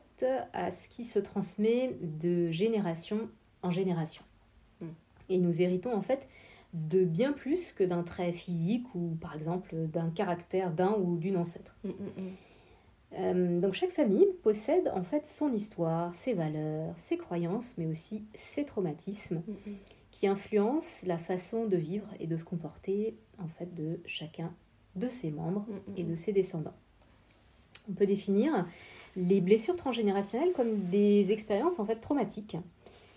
à 0.53 0.71
ce 0.71 0.89
qui 0.89 1.05
se 1.05 1.19
transmet 1.19 1.97
de 2.01 2.49
génération 2.51 3.29
en 3.63 3.71
génération. 3.73 4.23
Hmm. 4.81 4.91
Et 5.29 5.39
nous 5.39 5.61
héritons 5.61 5.95
en 5.95 6.03
fait 6.03 6.29
de 6.75 7.05
bien 7.05 7.33
plus 7.33 7.73
que 7.73 7.83
d'un 7.83 8.05
trait 8.05 8.33
physique 8.33 8.87
ou 8.95 9.17
par 9.21 9.35
exemple 9.35 9.75
d'un 9.75 10.11
caractère 10.11 10.71
d'un 10.71 10.93
ou 10.93 11.17
d'une 11.17 11.37
ancêtre. 11.37 11.75
Hmm, 11.83 11.89
hmm, 11.89 12.31
Euh, 13.19 13.61
donc 13.61 13.75
chaque 13.75 13.91
famille 13.91 14.27
possède 14.43 14.91
en 14.95 15.03
fait 15.03 15.27
son 15.27 15.53
histoire, 15.53 16.15
ses 16.15 16.33
valeurs, 16.33 16.93
ses 16.97 17.17
croyances, 17.17 17.75
mais 17.77 17.87
aussi 17.87 18.25
ses 18.35 18.65
traumatismes 18.65 19.43
Mm, 19.47 19.73
qui 20.11 20.27
influencent 20.27 21.07
la 21.07 21.19
façon 21.19 21.67
de 21.67 21.77
vivre 21.77 22.07
et 22.19 22.27
de 22.27 22.37
se 22.37 22.45
comporter 22.45 23.17
en 23.39 23.47
fait 23.47 23.73
de 23.75 24.01
chacun 24.07 24.53
de 24.97 25.09
ses 25.09 25.31
membres 25.31 25.67
mm, 25.69 25.99
et 25.99 26.05
de 26.05 26.15
ses 26.15 26.33
descendants. 26.33 26.75
On 27.89 27.93
peut 27.93 28.07
définir 28.07 28.67
les 29.17 29.41
blessures 29.41 29.77
transgénérationnelles 29.77 30.53
comme 30.53 30.89
des 30.91 31.33
expériences 31.33 31.79
en 31.79 31.87
fait 31.87 31.97
traumatiques 31.97 32.57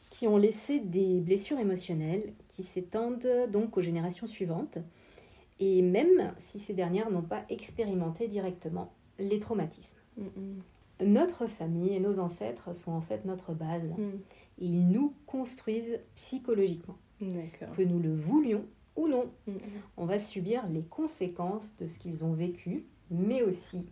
qui 0.09 0.27
ont 0.27 0.37
laissé 0.37 0.79
des 0.79 1.19
blessures 1.19 1.59
émotionnelles 1.59 2.33
qui 2.47 2.63
s'étendent 2.63 3.27
donc 3.51 3.77
aux 3.77 3.81
générations 3.81 4.27
suivantes 4.27 4.77
et 5.59 5.81
même 5.81 6.33
si 6.37 6.59
ces 6.59 6.73
dernières 6.73 7.09
n'ont 7.09 7.23
pas 7.23 7.43
expérimenté 7.49 8.27
directement 8.27 8.91
les 9.19 9.39
traumatismes. 9.39 9.97
Notre 11.03 11.47
famille 11.47 11.93
et 11.93 11.99
nos 11.99 12.19
ancêtres 12.19 12.73
sont 12.75 12.91
en 12.91 13.01
fait 13.01 13.25
notre 13.25 13.53
base 13.53 13.89
mm. 13.91 14.11
et 14.59 14.65
ils 14.65 14.87
nous 14.89 15.13
construisent 15.25 15.99
psychologiquement. 16.15 16.97
D'accord. 17.19 17.75
Que 17.75 17.81
nous 17.81 17.99
le 17.99 18.15
voulions 18.15 18.65
ou 18.95 19.07
non, 19.07 19.25
Mm, 19.47 19.53
on 19.97 20.05
va 20.05 20.19
subir 20.19 20.67
les 20.69 20.83
conséquences 20.83 21.75
de 21.77 21.87
ce 21.87 21.97
qu'ils 21.97 22.23
ont 22.23 22.33
vécu, 22.33 22.85
mais 23.09 23.41
aussi 23.41 23.87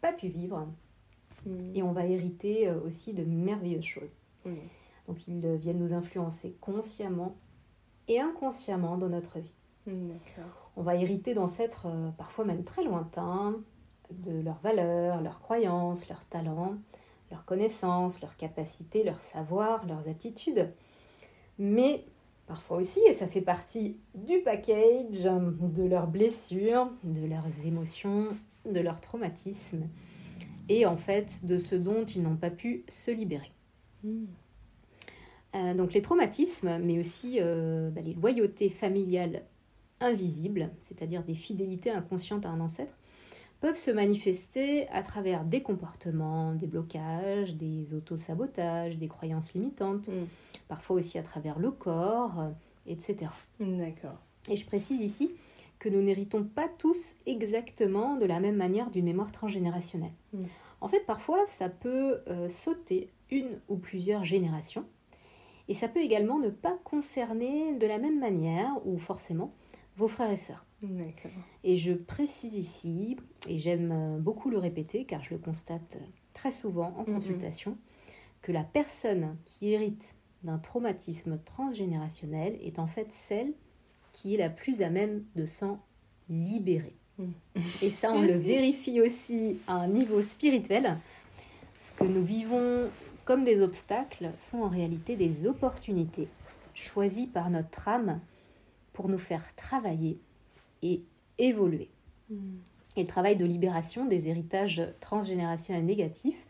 pas 0.00 0.12
pu 0.12 0.28
vivre, 0.28 0.66
Mm. 1.46 1.50
et 1.74 1.82
on 1.82 1.92
va 1.92 2.06
hériter 2.06 2.68
euh, 2.68 2.80
aussi 2.86 3.12
de 3.14 3.24
merveilleuses 3.24 3.84
choses. 3.84 4.14
Donc 5.08 5.26
ils 5.28 5.40
viennent 5.56 5.78
nous 5.78 5.92
influencer 5.94 6.56
consciemment 6.60 7.36
et 8.08 8.20
inconsciemment 8.20 8.96
dans 8.96 9.08
notre 9.08 9.38
vie. 9.38 9.54
Mm, 9.86 10.08
D'accord. 10.08 10.70
On 10.76 10.82
va 10.82 10.94
hériter 10.96 11.34
d'ancêtres 11.34 11.86
euh, 11.86 12.10
parfois 12.10 12.44
même 12.44 12.64
très 12.64 12.84
lointains, 12.84 13.56
de 14.20 14.40
leurs 14.42 14.60
valeurs, 14.60 15.20
leurs 15.20 15.40
croyances, 15.40 16.08
leurs 16.08 16.24
talents, 16.24 16.74
leurs 17.30 17.44
connaissances, 17.44 18.20
leurs 18.20 18.36
capacités, 18.36 19.02
leurs 19.04 19.20
savoirs, 19.20 19.86
leurs 19.86 20.08
aptitudes. 20.08 20.68
Mais 21.58 22.04
parfois 22.46 22.78
aussi, 22.78 23.00
et 23.08 23.14
ça 23.14 23.26
fait 23.26 23.40
partie 23.40 23.96
du 24.14 24.40
package, 24.40 25.24
de 25.24 25.84
leurs 25.84 26.06
blessures, 26.06 26.90
de 27.04 27.26
leurs 27.26 27.66
émotions, 27.66 28.28
de 28.66 28.80
leurs 28.80 29.00
traumatismes, 29.00 29.88
et 30.68 30.86
en 30.86 30.96
fait 30.96 31.44
de 31.44 31.58
ce 31.58 31.74
dont 31.74 32.04
ils 32.04 32.22
n'ont 32.22 32.36
pas 32.36 32.50
pu 32.50 32.84
se 32.88 33.10
libérer. 33.10 33.52
Mm. 34.04 34.24
Euh, 35.54 35.74
donc 35.74 35.92
les 35.92 36.02
traumatismes, 36.02 36.78
mais 36.82 36.98
aussi 36.98 37.38
euh, 37.40 37.90
bah, 37.90 38.00
les 38.00 38.14
loyautés 38.14 38.70
familiales 38.70 39.42
invisibles, 40.00 40.70
c'est-à-dire 40.80 41.22
des 41.22 41.34
fidélités 41.34 41.90
inconscientes 41.90 42.46
à 42.46 42.50
un 42.50 42.60
ancêtre, 42.60 42.94
peuvent 43.62 43.78
se 43.78 43.92
manifester 43.92 44.88
à 44.88 45.02
travers 45.04 45.44
des 45.44 45.62
comportements, 45.62 46.52
des 46.52 46.66
blocages, 46.66 47.54
des 47.54 47.94
autosabotages, 47.94 48.98
des 48.98 49.06
croyances 49.06 49.54
limitantes, 49.54 50.08
Mm. 50.08 50.24
parfois 50.66 50.96
aussi 50.96 51.16
à 51.16 51.22
travers 51.22 51.60
le 51.60 51.70
corps, 51.70 52.40
euh, 52.40 52.50
etc. 52.88 53.30
D'accord. 53.60 54.18
Et 54.50 54.56
je 54.56 54.66
précise 54.66 55.00
ici 55.00 55.30
que 55.78 55.88
nous 55.88 56.02
n'héritons 56.02 56.42
pas 56.42 56.68
tous 56.76 57.14
exactement 57.24 58.16
de 58.16 58.26
la 58.26 58.40
même 58.40 58.56
manière 58.56 58.90
d'une 58.90 59.04
mémoire 59.04 59.30
transgénérationnelle. 59.30 60.12
Mm. 60.32 60.40
En 60.80 60.88
fait, 60.88 61.06
parfois, 61.06 61.46
ça 61.46 61.68
peut 61.68 62.18
euh, 62.26 62.48
sauter 62.48 63.10
une 63.30 63.60
ou 63.68 63.76
plusieurs 63.76 64.24
générations, 64.24 64.84
et 65.68 65.74
ça 65.74 65.86
peut 65.86 66.00
également 66.00 66.40
ne 66.40 66.50
pas 66.50 66.76
concerner 66.82 67.74
de 67.76 67.86
la 67.86 67.98
même 67.98 68.18
manière, 68.18 68.72
ou 68.84 68.98
forcément, 68.98 69.52
vos 69.96 70.08
frères 70.08 70.30
et 70.30 70.36
sœurs. 70.36 70.64
Et 71.64 71.76
je 71.76 71.92
précise 71.92 72.54
ici, 72.54 73.16
et 73.48 73.58
j'aime 73.58 73.92
euh, 73.92 74.18
beaucoup 74.18 74.50
le 74.50 74.58
répéter 74.58 75.04
car 75.04 75.22
je 75.22 75.30
le 75.34 75.38
constate 75.38 75.98
très 76.34 76.50
souvent 76.50 76.94
en 76.98 77.04
Mhm. 77.04 77.14
consultation, 77.14 77.78
que 78.40 78.50
la 78.52 78.64
personne 78.64 79.36
qui 79.44 79.70
hérite 79.72 80.14
d'un 80.42 80.58
traumatisme 80.58 81.38
transgénérationnel 81.44 82.58
est 82.62 82.78
en 82.80 82.86
fait 82.88 83.08
celle 83.12 83.52
qui 84.10 84.34
est 84.34 84.38
la 84.38 84.50
plus 84.50 84.82
à 84.82 84.90
même 84.90 85.24
de 85.36 85.46
s'en 85.46 85.78
libérer. 86.28 86.96
Mhm. 87.18 87.32
Et 87.82 87.90
ça, 87.90 88.12
on 88.12 88.22
le 88.22 88.32
vérifie 88.36 89.00
aussi 89.00 89.58
à 89.68 89.74
un 89.74 89.86
niveau 89.88 90.20
spirituel. 90.22 90.98
Ce 91.78 91.92
que 91.92 92.04
nous 92.04 92.24
vivons 92.24 92.90
comme 93.24 93.44
des 93.44 93.60
obstacles 93.60 94.32
sont 94.36 94.58
en 94.62 94.68
réalité 94.68 95.14
des 95.16 95.46
opportunités 95.46 96.26
choisies 96.74 97.26
par 97.28 97.50
notre 97.50 97.86
âme 97.86 98.20
pour 98.92 99.08
nous 99.08 99.18
faire 99.18 99.54
travailler 99.54 100.18
et 100.82 101.02
évoluer. 101.38 101.88
Mm. 102.30 102.36
Et 102.96 103.00
le 103.02 103.06
travail 103.06 103.36
de 103.36 103.44
libération 103.44 104.06
des 104.06 104.28
héritages 104.28 104.82
transgénérationnels 105.00 105.84
négatifs, 105.84 106.46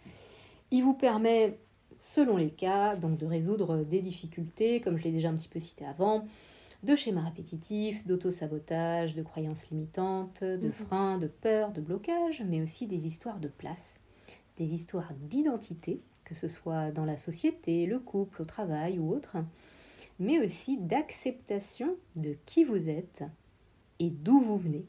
il 0.71 0.83
vous 0.83 0.95
permet, 0.95 1.59
selon 2.01 2.37
les 2.37 2.51
cas, 2.51 2.97
donc 2.97 3.17
de 3.19 3.27
résoudre 3.27 3.85
des 3.85 4.01
difficultés, 4.01 4.81
comme 4.81 4.97
je 4.99 5.05
l'ai 5.05 5.13
déjà 5.13 5.29
un 5.29 5.35
petit 5.35 5.49
peu 5.49 5.61
cité 5.61 5.85
avant, 5.87 6.25
de 6.83 6.97
schémas 6.97 7.21
répétitifs, 7.21 8.05
d'auto-sabotage, 8.07 9.15
de 9.15 9.23
croyances 9.23 9.71
limitantes, 9.71 10.43
de 10.43 10.67
Mhm. 10.67 10.73
freins, 10.73 11.19
de 11.19 11.29
peurs, 11.29 11.71
de 11.71 11.81
blocages, 11.81 12.43
mais 12.45 12.61
aussi 12.61 12.89
des 12.89 13.07
histoires 13.07 13.39
de 13.39 13.47
place, 13.47 14.01
des 14.57 14.75
histoires 14.75 15.13
d'identité, 15.21 16.01
que 16.25 16.35
ce 16.35 16.49
soit 16.49 16.91
dans 16.91 17.05
la 17.05 17.17
société, 17.17 17.87
le 17.87 18.01
couple, 18.01 18.43
au 18.43 18.45
travail 18.45 18.99
ou 18.99 19.13
autre, 19.15 19.37
mais 20.23 20.39
aussi 20.39 20.79
d'acceptation 20.79 21.97
de 22.17 22.35
qui 22.47 22.65
vous 22.65 22.89
êtes 22.89 23.25
et 23.99 24.11
d'où 24.11 24.41
vous 24.41 24.57
venez, 24.57 24.87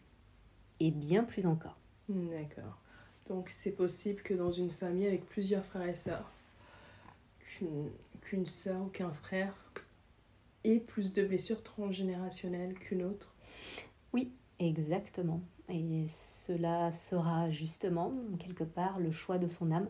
et 0.79 0.91
bien 0.91 1.23
plus 1.23 1.45
encore. 1.45 1.77
D'accord. 2.07 2.77
Donc 3.27 3.49
c'est 3.49 3.71
possible 3.71 4.21
que 4.21 4.33
dans 4.33 4.51
une 4.51 4.71
famille 4.71 5.07
avec 5.07 5.25
plusieurs 5.25 5.65
frères 5.65 5.87
et 5.87 5.95
sœurs, 5.95 6.29
qu'une 7.39 7.89
qu'une 8.21 8.45
sœur 8.45 8.81
ou 8.81 8.87
qu'un 8.87 9.11
frère 9.11 9.53
ait 10.63 10.79
plus 10.79 11.13
de 11.13 11.23
blessures 11.25 11.61
transgénérationnelles 11.61 12.75
qu'une 12.75 13.03
autre? 13.03 13.33
Exactement. 14.59 15.41
Et 15.67 16.05
cela 16.07 16.91
sera 16.91 17.49
justement, 17.49 18.13
quelque 18.39 18.63
part, 18.63 18.99
le 18.99 19.11
choix 19.11 19.37
de 19.37 19.47
son 19.47 19.71
âme, 19.71 19.89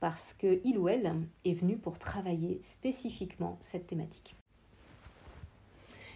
parce 0.00 0.34
que 0.34 0.60
il 0.64 0.78
ou 0.78 0.88
elle 0.88 1.12
est 1.44 1.54
venu 1.54 1.76
pour 1.76 1.98
travailler 1.98 2.58
spécifiquement 2.62 3.56
cette 3.60 3.86
thématique. 3.86 4.36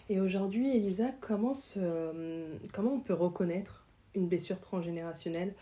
Et 0.08 0.20
aujourd'hui, 0.20 0.76
Elisa, 0.76 1.12
comment, 1.20 1.54
se- 1.54 2.58
comment 2.72 2.94
on 2.94 3.00
peut 3.00 3.14
reconnaître 3.14 3.87
une 4.14 4.26
blessure 4.26 4.58
transgénérationnelle? 4.60 5.54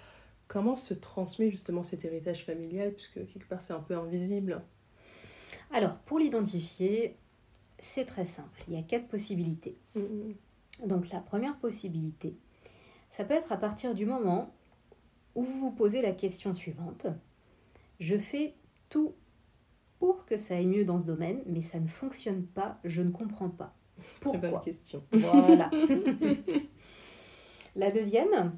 Comment 0.47 0.77
se 0.77 0.95
transmet 0.95 1.51
justement 1.51 1.85
cet 1.85 2.05
héritage 2.05 2.47
familial? 2.47 2.93
Puisque 2.93 3.27
quelque 3.27 3.47
part 3.47 3.61
c'est 3.61 3.75
un 3.75 3.81
peu 3.81 3.95
invisible. 3.95 4.63
Alors, 5.71 5.97
pour 6.07 6.19
l'identifier, 6.19 7.17
c'est 7.79 8.07
très 8.07 8.25
simple. 8.25 8.63
Il 8.69 8.75
y 8.75 8.79
a 8.79 8.83
quatre 8.83 9.07
possibilités. 9.07 9.77
Donc, 10.87 11.11
la 11.11 11.21
première 11.21 11.59
possibilité, 11.59 12.35
ça 13.11 13.25
peut 13.25 13.35
être 13.35 13.53
à 13.53 13.59
partir 13.59 13.95
du 13.95 14.07
moment 14.07 14.55
où 15.35 15.45
vous 15.45 15.59
vous 15.59 15.71
posez 15.73 16.01
la 16.01 16.13
question 16.13 16.55
suivante. 16.55 17.07
Je 17.99 18.17
fais 18.17 18.55
tout 18.89 19.15
pour 19.99 20.25
que 20.25 20.37
ça 20.37 20.57
aille 20.57 20.67
mieux 20.67 20.85
dans 20.85 20.99
ce 20.99 21.05
domaine, 21.05 21.41
mais 21.47 21.61
ça 21.61 21.81
ne 21.81 21.89
fonctionne 21.89 22.45
pas, 22.45 22.79
je 22.85 23.03
ne 23.03 23.11
comprends 23.11 23.49
pas. 23.49 23.75
Bonne 24.23 24.41
Pourquoi 24.41 24.61
question. 24.61 25.03
Voilà. 25.13 25.71
La 27.77 27.91
deuxième, 27.91 28.53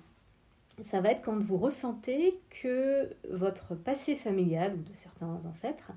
ça 0.80 1.00
va 1.00 1.10
être 1.10 1.22
quand 1.22 1.38
vous 1.38 1.56
ressentez 1.56 2.40
que 2.62 3.10
votre 3.30 3.74
passé 3.74 4.16
familial 4.16 4.74
ou 4.74 4.82
de 4.90 4.94
certains 4.94 5.40
ancêtres 5.46 5.92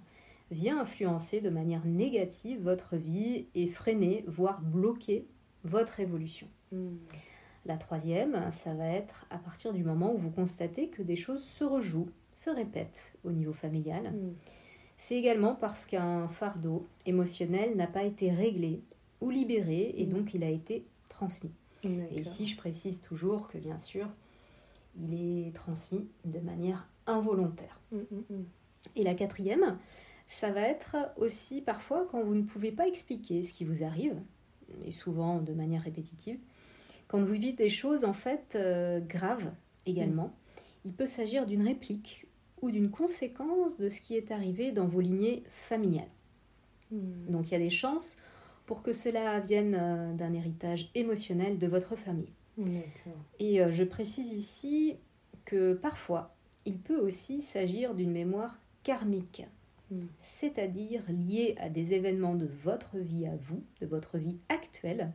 vient 0.52 0.80
influencer 0.80 1.42
de 1.42 1.50
manière 1.50 1.86
négative 1.86 2.62
votre 2.62 2.96
vie 2.96 3.48
et 3.56 3.68
freiner, 3.68 4.24
voire 4.28 4.62
bloquer 4.62 5.26
votre 5.64 6.00
évolution. 6.00 6.48
Mm. 6.72 6.96
La 7.66 7.78
troisième, 7.78 8.52
ça 8.52 8.74
va 8.74 8.88
être 8.88 9.26
à 9.30 9.38
partir 9.38 9.74
du 9.74 9.84
moment 9.84 10.14
où 10.14 10.18
vous 10.18 10.32
constatez 10.32 10.90
que 10.90 11.02
des 11.02 11.16
choses 11.16 11.44
se 11.44 11.64
rejouent, 11.64 12.10
se 12.34 12.50
répètent 12.50 13.14
au 13.24 13.32
niveau 13.32 13.54
familial. 13.54 14.12
Mm. 14.12 14.34
C'est 14.98 15.16
également 15.16 15.56
parce 15.56 15.86
qu'un 15.86 16.28
fardeau 16.28 16.88
émotionnel 17.06 17.76
n'a 17.76 17.88
pas 17.88 18.04
été 18.04 18.32
réglé 18.32 18.82
ou 19.22 19.30
libéré 19.30 19.94
et 19.98 20.06
Mm. 20.06 20.10
donc 20.10 20.34
il 20.34 20.44
a 20.44 20.50
été 20.50 20.86
transmis. 21.10 21.52
Et 21.84 22.22
ici, 22.22 22.48
je 22.48 22.56
précise 22.56 23.02
toujours 23.02 23.50
que 23.50 23.58
bien 23.58 23.78
sûr, 23.78 24.08
il 24.98 25.14
est 25.14 25.54
transmis 25.54 26.08
de 26.24 26.40
manière 26.40 26.88
involontaire. 27.08 27.80
Mm. 27.92 28.44
Et 28.96 29.04
la 29.04 29.14
quatrième, 29.14 29.78
ça 30.28 30.52
va 30.52 30.62
être 30.62 30.96
aussi 31.18 31.62
parfois 31.62 32.08
quand 32.10 32.24
vous 32.24 32.36
ne 32.36 32.44
pouvez 32.44 32.72
pas 32.72 32.88
expliquer 32.88 33.42
ce 33.42 33.52
qui 33.54 33.66
vous 33.66 33.84
arrive, 33.84 34.16
et 34.86 34.92
souvent 34.92 35.40
de 35.40 35.54
manière 35.54 35.82
répétitive, 35.82 36.40
quand 37.08 37.20
vous 37.20 37.34
vivez 37.34 37.52
des 37.52 37.70
choses 37.70 38.06
en 38.06 38.14
fait 38.14 38.56
euh, 38.56 39.00
graves 39.00 39.52
également, 39.86 40.34
il 40.86 40.94
peut 40.94 41.06
s'agir 41.06 41.46
d'une 41.46 41.64
réplique 41.64 42.28
ou 42.62 42.72
d'une 42.72 42.90
conséquence 42.90 43.78
de 43.78 43.90
ce 43.90 44.02
qui 44.02 44.16
est 44.16 44.32
arrivé 44.32 44.72
dans 44.72 44.86
vos 44.86 45.02
lignées 45.02 45.44
familiales. 45.52 46.08
Mm. 46.92 47.30
Donc 47.30 47.48
il 47.48 47.52
y 47.52 47.56
a 47.56 47.60
des 47.60 47.70
chances 47.70 48.18
pour 48.66 48.82
que 48.82 48.94
cela 48.94 49.40
vienne 49.40 49.76
euh, 49.80 50.14
d'un 50.14 50.34
héritage 50.34 50.90
émotionnel 50.96 51.58
de 51.58 51.68
votre 51.68 51.96
famille. 51.96 52.32
D'accord. 52.58 53.20
Et 53.40 53.62
euh, 53.62 53.72
je 53.72 53.84
précise 53.84 54.32
ici 54.32 54.96
que 55.46 55.74
parfois, 55.74 56.34
il 56.66 56.78
peut 56.78 57.00
aussi 57.00 57.42
s'agir 57.42 57.94
d'une 57.94 58.12
mémoire 58.12 58.58
karmique, 58.84 59.44
Mm. 59.94 60.06
c'est-à-dire 60.18 61.04
liée 61.10 61.56
à 61.60 61.70
des 61.70 61.94
événements 61.94 62.36
de 62.36 62.46
votre 62.46 62.98
vie 62.98 63.28
à 63.28 63.36
vous, 63.36 63.64
de 63.82 63.86
votre 63.86 64.18
vie 64.18 64.38
actuelle, 64.50 65.12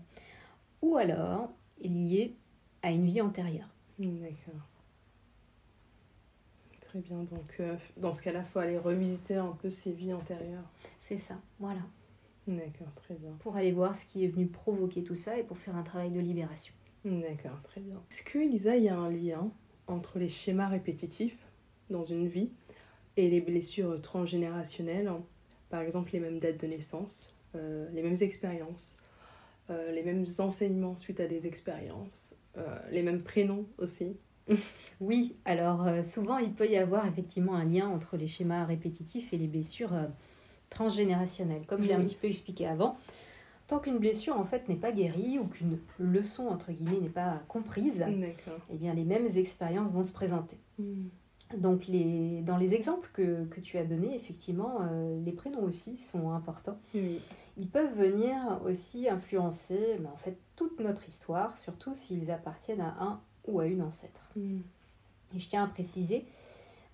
ou 0.82 0.96
alors 0.96 1.50
liée 1.82 2.34
à 2.82 2.90
une 2.92 3.06
vie 3.06 3.20
antérieure. 3.20 3.68
D'accord. 3.98 4.67
Très 6.88 7.00
bien. 7.00 7.22
Donc, 7.22 7.56
euh, 7.60 7.76
dans 7.98 8.14
ce 8.14 8.22
cas-là, 8.22 8.40
il 8.40 8.50
faut 8.50 8.58
aller 8.60 8.78
revisiter 8.78 9.36
un 9.36 9.52
peu 9.60 9.68
ses 9.68 9.92
vies 9.92 10.14
antérieures. 10.14 10.64
C'est 10.96 11.18
ça, 11.18 11.38
voilà. 11.58 11.82
D'accord, 12.46 12.92
très 12.96 13.14
bien. 13.14 13.32
Pour 13.40 13.56
aller 13.56 13.72
voir 13.72 13.94
ce 13.94 14.06
qui 14.06 14.24
est 14.24 14.28
venu 14.28 14.46
provoquer 14.46 15.02
tout 15.02 15.14
ça 15.14 15.38
et 15.38 15.42
pour 15.42 15.58
faire 15.58 15.76
un 15.76 15.82
travail 15.82 16.10
de 16.10 16.20
libération. 16.20 16.72
D'accord, 17.04 17.60
très 17.62 17.82
bien. 17.82 18.00
Est-ce 18.10 18.22
que, 18.22 18.38
Elisa, 18.38 18.76
il 18.76 18.84
y 18.84 18.88
a 18.88 18.96
un 18.96 19.10
lien 19.10 19.50
entre 19.86 20.18
les 20.18 20.30
schémas 20.30 20.68
répétitifs 20.68 21.38
dans 21.90 22.04
une 22.04 22.26
vie 22.26 22.50
et 23.18 23.28
les 23.28 23.42
blessures 23.42 24.00
transgénérationnelles 24.00 25.12
Par 25.68 25.82
exemple, 25.82 26.10
les 26.14 26.20
mêmes 26.20 26.38
dates 26.38 26.60
de 26.60 26.66
naissance, 26.66 27.34
euh, 27.54 27.86
les 27.92 28.02
mêmes 28.02 28.16
expériences, 28.20 28.96
euh, 29.68 29.92
les 29.92 30.02
mêmes 30.02 30.24
enseignements 30.38 30.96
suite 30.96 31.20
à 31.20 31.26
des 31.26 31.46
expériences, 31.46 32.34
euh, 32.56 32.78
les 32.90 33.02
mêmes 33.02 33.22
prénoms 33.22 33.66
aussi? 33.76 34.16
Oui, 35.00 35.36
alors 35.44 35.86
euh, 35.86 36.02
souvent 36.02 36.38
il 36.38 36.52
peut 36.52 36.66
y 36.66 36.76
avoir 36.76 37.06
effectivement 37.06 37.54
un 37.54 37.64
lien 37.64 37.88
entre 37.88 38.16
les 38.16 38.26
schémas 38.26 38.64
répétitifs 38.64 39.32
et 39.32 39.38
les 39.38 39.46
blessures 39.46 39.94
euh, 39.94 40.06
transgénérationnelles. 40.70 41.66
Comme 41.66 41.82
je 41.82 41.88
l'ai 41.88 41.94
un 41.94 42.02
petit 42.02 42.16
peu 42.16 42.26
expliqué 42.26 42.66
avant, 42.66 42.98
tant 43.68 43.78
qu'une 43.78 43.98
blessure 43.98 44.36
en 44.36 44.44
fait 44.44 44.68
n'est 44.68 44.76
pas 44.76 44.90
guérie 44.90 45.38
ou 45.38 45.46
qu'une 45.46 45.78
leçon 46.00 46.48
entre 46.48 46.72
guillemets 46.72 47.00
n'est 47.00 47.08
pas 47.08 47.40
comprise, 47.46 48.04
eh 48.70 48.76
bien 48.76 48.92
les 48.92 49.04
mêmes 49.04 49.28
expériences 49.36 49.92
vont 49.92 50.02
se 50.02 50.12
présenter. 50.12 50.58
Donc 51.56 51.86
les, 51.86 52.42
dans 52.42 52.58
les 52.58 52.74
exemples 52.74 53.08
que, 53.12 53.44
que 53.46 53.60
tu 53.60 53.78
as 53.78 53.84
donnés, 53.84 54.14
effectivement, 54.14 54.80
euh, 54.82 55.18
les 55.24 55.32
prénoms 55.32 55.62
aussi 55.62 55.96
sont 55.96 56.32
importants. 56.32 56.78
Oui. 56.94 57.20
Ils 57.56 57.68
peuvent 57.68 57.96
venir 57.96 58.60
aussi 58.66 59.08
influencer 59.08 59.96
mais 60.00 60.08
en 60.08 60.16
fait 60.16 60.36
toute 60.56 60.80
notre 60.80 61.06
histoire, 61.08 61.56
surtout 61.56 61.94
s'ils 61.94 62.30
appartiennent 62.30 62.82
à 62.82 62.96
un 63.00 63.20
ou 63.48 63.60
à 63.60 63.66
une 63.66 63.82
ancêtre. 63.82 64.20
Et 64.36 65.38
je 65.38 65.48
tiens 65.48 65.64
à 65.64 65.66
préciser 65.66 66.26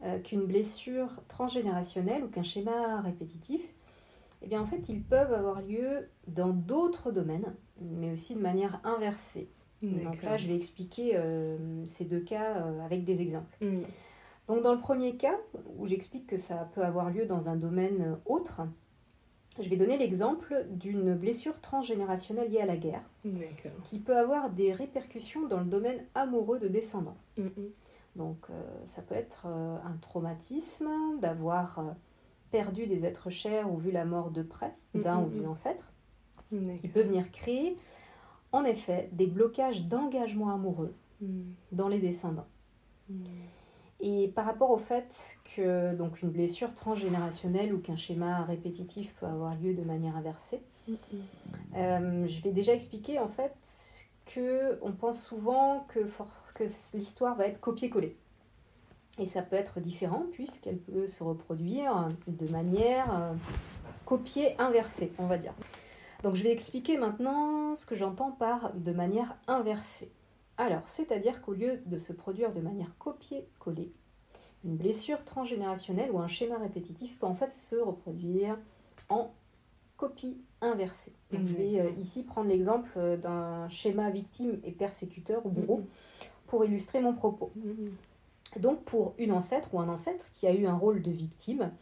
euh, 0.02 0.18
qu'une 0.18 0.46
blessure 0.46 1.08
transgénérationnelle 1.28 2.25
ou 2.25 2.28
qu'un 2.28 2.42
schéma 2.42 3.00
répétitif, 3.00 3.62
eh 4.42 4.46
bien 4.46 4.61
en 4.61 4.66
fait, 4.66 4.88
ils 4.88 5.02
peuvent 5.02 5.32
avoir 5.32 5.62
lieu 5.62 6.08
dans 6.26 6.50
d'autres 6.50 7.11
domaines, 7.11 7.54
mais 7.80 8.11
aussi 8.11 8.34
de 8.34 8.40
manière 8.40 8.80
inversée. 8.84 9.49
Donc 9.82 10.23
là, 10.23 10.38
je 10.38 10.49
vais 10.49 10.56
expliquer 10.56 11.12
euh, 11.14 11.84
ces 11.84 12.06
deux 12.06 12.20
cas 12.20 12.56
euh, 12.56 12.84
avec 12.84 13.04
des 13.04 13.20
exemples. 13.20 13.54
Oui. 13.61 13.82
Donc 14.49 14.62
dans 14.62 14.73
le 14.73 14.80
premier 14.80 15.16
cas, 15.16 15.37
où 15.76 15.87
j'explique 15.87 16.26
que 16.26 16.38
ça 16.38 16.70
peut 16.75 16.82
avoir 16.82 17.11
lieu 17.11 17.26
dans 17.26 17.49
un 17.49 17.56
domaine 17.56 18.18
autre, 18.26 18.62
je 19.61 19.68
vais 19.68 19.76
donner 19.76 19.96
l'exemple 19.99 20.66
d'une 20.70 21.14
blessure 21.14 21.61
transgénérationnelle 21.61 22.50
liée 22.50 22.61
à 22.61 22.66
la 22.66 22.76
guerre, 22.76 23.02
qui 23.84 23.99
peut 23.99 24.16
avoir 24.16 24.50
des 24.50 24.73
répercussions 24.73 25.46
dans 25.46 25.61
le 25.61 25.66
domaine 25.66 26.04
amoureux 26.14 26.58
de 26.58 26.68
descendants. 26.68 27.16
Donc 28.16 28.38
euh, 28.50 28.62
ça 28.84 29.02
peut 29.02 29.14
être 29.14 29.46
euh, 29.46 29.76
un 29.84 29.96
traumatisme 30.00 30.88
d'avoir 31.20 31.78
euh, 31.80 31.82
perdu 32.50 32.87
des 32.87 33.04
êtres 33.04 33.30
chers 33.30 33.73
ou 33.73 33.76
vu 33.76 33.90
la 33.90 34.04
mort 34.04 34.30
de 34.30 34.42
près 34.42 34.75
d'un 34.94 35.23
ou 35.23 35.28
d'une 35.28 35.46
ancêtre, 35.46 35.92
qui 36.80 36.88
peut 36.88 37.02
venir 37.02 37.30
créer 37.32 37.76
en 38.52 38.64
effet 38.64 39.08
des 39.12 39.26
blocages 39.26 39.84
d'engagement 39.87 40.54
amoureux 40.54 40.94
Mhm. 41.20 41.54
dans 41.73 41.88
les 41.88 41.99
descendants. 42.00 42.46
Et 44.06 44.28
par 44.28 44.44
rapport 44.44 44.70
au 44.70 44.76
fait 44.76 45.38
que 45.56 45.94
donc 45.94 46.20
une 46.20 46.28
blessure 46.28 46.75
transgénérationnelle 46.75 47.73
ou 47.73 47.78
qu'un 47.78 47.96
schéma 47.96 48.44
répétitif 48.44 49.14
peut 49.14 49.25
avoir 49.25 49.54
lieu 49.54 49.73
de 49.73 49.80
manière 49.80 50.14
inversée, 50.14 50.61
euh, 51.75 52.26
je 52.26 52.42
vais 52.42 52.52
déjà 52.52 52.74
expliquer 52.74 53.18
en 53.18 53.29
fait 53.29 53.57
que 54.26 54.79
on 54.83 54.92
pense 54.92 55.24
souvent 55.24 55.87
que, 55.88 56.00
l'histoire 56.92 57.35
va 57.35 57.46
être 57.46 57.61
copier-coller. 57.61 58.14
Et 59.18 59.24
ça 59.24 59.40
peut 59.40 59.57
être 59.57 59.81
différent 59.81 60.26
puisqu'elle 60.33 60.79
peut 60.79 61.07
se 61.07 61.24
reproduire 61.24 62.11
de 62.26 62.46
manière 62.52 63.07
euh, 63.11 63.33
copier-inversée, 64.05 65.12
on 65.18 65.29
va 65.29 65.38
dire. 65.38 65.55
Donc 66.22 66.35
je 66.35 66.42
vais 66.42 66.52
expliquer 66.52 66.98
maintenant 66.98 67.74
ce 67.74 67.87
que 67.87 67.94
j'entends 67.94 68.33
par 68.33 68.74
de 68.74 68.92
manière 68.92 69.35
inversée. 69.46 70.12
Alors, 70.57 70.83
c'est-à-dire 70.87 71.43
qu'au 71.43 71.53
lieu 71.53 71.81
de 71.87 71.99
se 71.99 72.12
produire 72.12 72.53
de 72.53 72.61
manière 72.61 72.97
copier-coller, 72.99 73.93
une 74.64 74.77
blessure 74.77 75.25
transgénérationnelle 75.25 76.11
ou 76.11 76.21
un 76.21 76.29
schéma 76.29 76.59
répétitif 76.59 77.19
peut 77.19 77.27
en 77.27 77.35
fait 77.35 77.53
se 77.53 77.77
reproduire 77.77 78.57
en 79.09 79.31
copie 79.97 80.38
inversée. 80.61 81.12
Je 81.33 81.38
vais 81.38 81.81
euh, 81.81 81.90
ici 81.99 82.23
prendre 82.23 82.49
l'exemple 82.49 82.90
euh, 82.97 83.17
d'un 83.17 83.69
schéma 83.69 84.11
victime 84.11 84.61
et 84.64 84.73
persécuteur 84.73 85.45
ou 85.45 85.51
bourreau 85.51 85.79
Mhm. 85.79 85.87
pour 86.47 86.64
illustrer 86.64 87.01
mon 87.01 87.14
propos. 87.14 87.53
Mhm. 87.57 87.93
Donc 88.61 88.85
pour 88.85 89.14
une 89.19 89.33
ancêtre 89.33 89.75
ou 89.75 89.81
un 89.81 89.88
ancêtre 89.88 90.27
qui 90.31 90.47
a 90.47 90.55
eu 90.55 90.67
un 90.67 90.77
rôle 90.77 91.03
de 91.03 91.11
victime, 91.11 91.73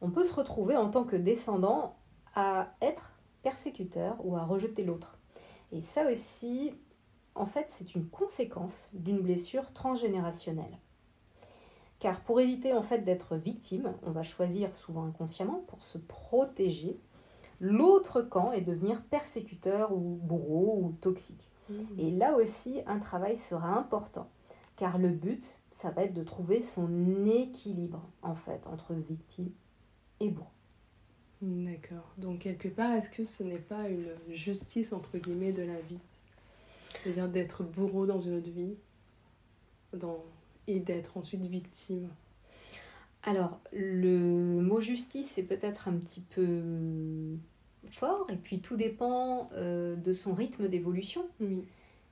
on 0.00 0.10
peut 0.10 0.24
se 0.24 0.34
retrouver 0.34 0.76
en 0.76 0.90
tant 0.90 1.04
que 1.04 1.16
descendant 1.16 1.94
à 2.34 2.74
être 2.80 3.12
persécuteur 3.42 4.16
ou 4.24 4.36
à 4.36 4.44
rejeter 4.44 4.82
l'autre. 4.84 5.18
Et 5.72 5.80
ça 5.80 6.10
aussi, 6.10 6.72
en 7.34 7.46
fait, 7.46 7.66
c'est 7.70 7.94
une 7.94 8.08
conséquence 8.08 8.88
d'une 8.92 9.20
blessure 9.20 9.72
transgénérationnelle. 9.72 10.78
Car 11.98 12.20
pour 12.20 12.40
éviter 12.40 12.74
en 12.74 12.82
fait 12.82 12.98
d'être 12.98 13.36
victime, 13.36 13.94
on 14.02 14.10
va 14.10 14.22
choisir 14.22 14.74
souvent 14.74 15.04
inconsciemment 15.04 15.64
pour 15.68 15.82
se 15.82 15.98
protéger 15.98 16.98
l'autre 17.60 18.20
camp 18.20 18.52
et 18.52 18.60
devenir 18.60 19.02
persécuteur 19.04 19.92
ou 19.92 20.18
bourreau 20.22 20.78
ou 20.82 20.92
toxique. 21.00 21.48
Mhm. 21.70 21.98
Et 21.98 22.10
là 22.10 22.34
aussi, 22.34 22.80
un 22.86 22.98
travail 22.98 23.36
sera 23.36 23.68
important, 23.78 24.28
car 24.76 24.98
le 24.98 25.08
but, 25.08 25.58
ça 25.70 25.90
va 25.90 26.04
être 26.04 26.14
de 26.14 26.22
trouver 26.22 26.60
son 26.60 27.26
équilibre, 27.26 28.02
en 28.22 28.34
fait, 28.34 28.60
entre 28.66 28.94
victime 28.94 29.50
et 30.20 30.28
bourreau. 30.28 30.48
D'accord. 31.40 32.12
Donc, 32.16 32.40
quelque 32.40 32.68
part, 32.68 32.92
est-ce 32.92 33.10
que 33.10 33.24
ce 33.24 33.42
n'est 33.42 33.58
pas 33.58 33.88
une 33.88 34.08
justice, 34.30 34.92
entre 34.92 35.18
guillemets, 35.18 35.52
de 35.52 35.62
la 35.62 35.80
vie? 35.80 35.98
C'est-à-dire 37.02 37.28
d'être 37.28 37.62
bourreau 37.64 38.06
dans 38.06 38.20
une 38.20 38.34
autre 38.38 38.50
vie 38.50 38.74
dans... 39.92 40.24
et 40.66 40.80
d'être 40.80 41.16
ensuite 41.16 41.44
victime 41.44 42.08
Alors, 43.22 43.60
le 43.72 44.60
mot 44.60 44.80
justice 44.80 45.36
est 45.38 45.42
peut-être 45.42 45.88
un 45.88 45.94
petit 45.94 46.20
peu 46.20 47.36
fort, 47.90 48.30
et 48.30 48.36
puis 48.36 48.60
tout 48.60 48.76
dépend 48.76 49.50
euh, 49.54 49.96
de 49.96 50.12
son 50.12 50.34
rythme 50.34 50.68
d'évolution. 50.68 51.26
Oui. 51.40 51.64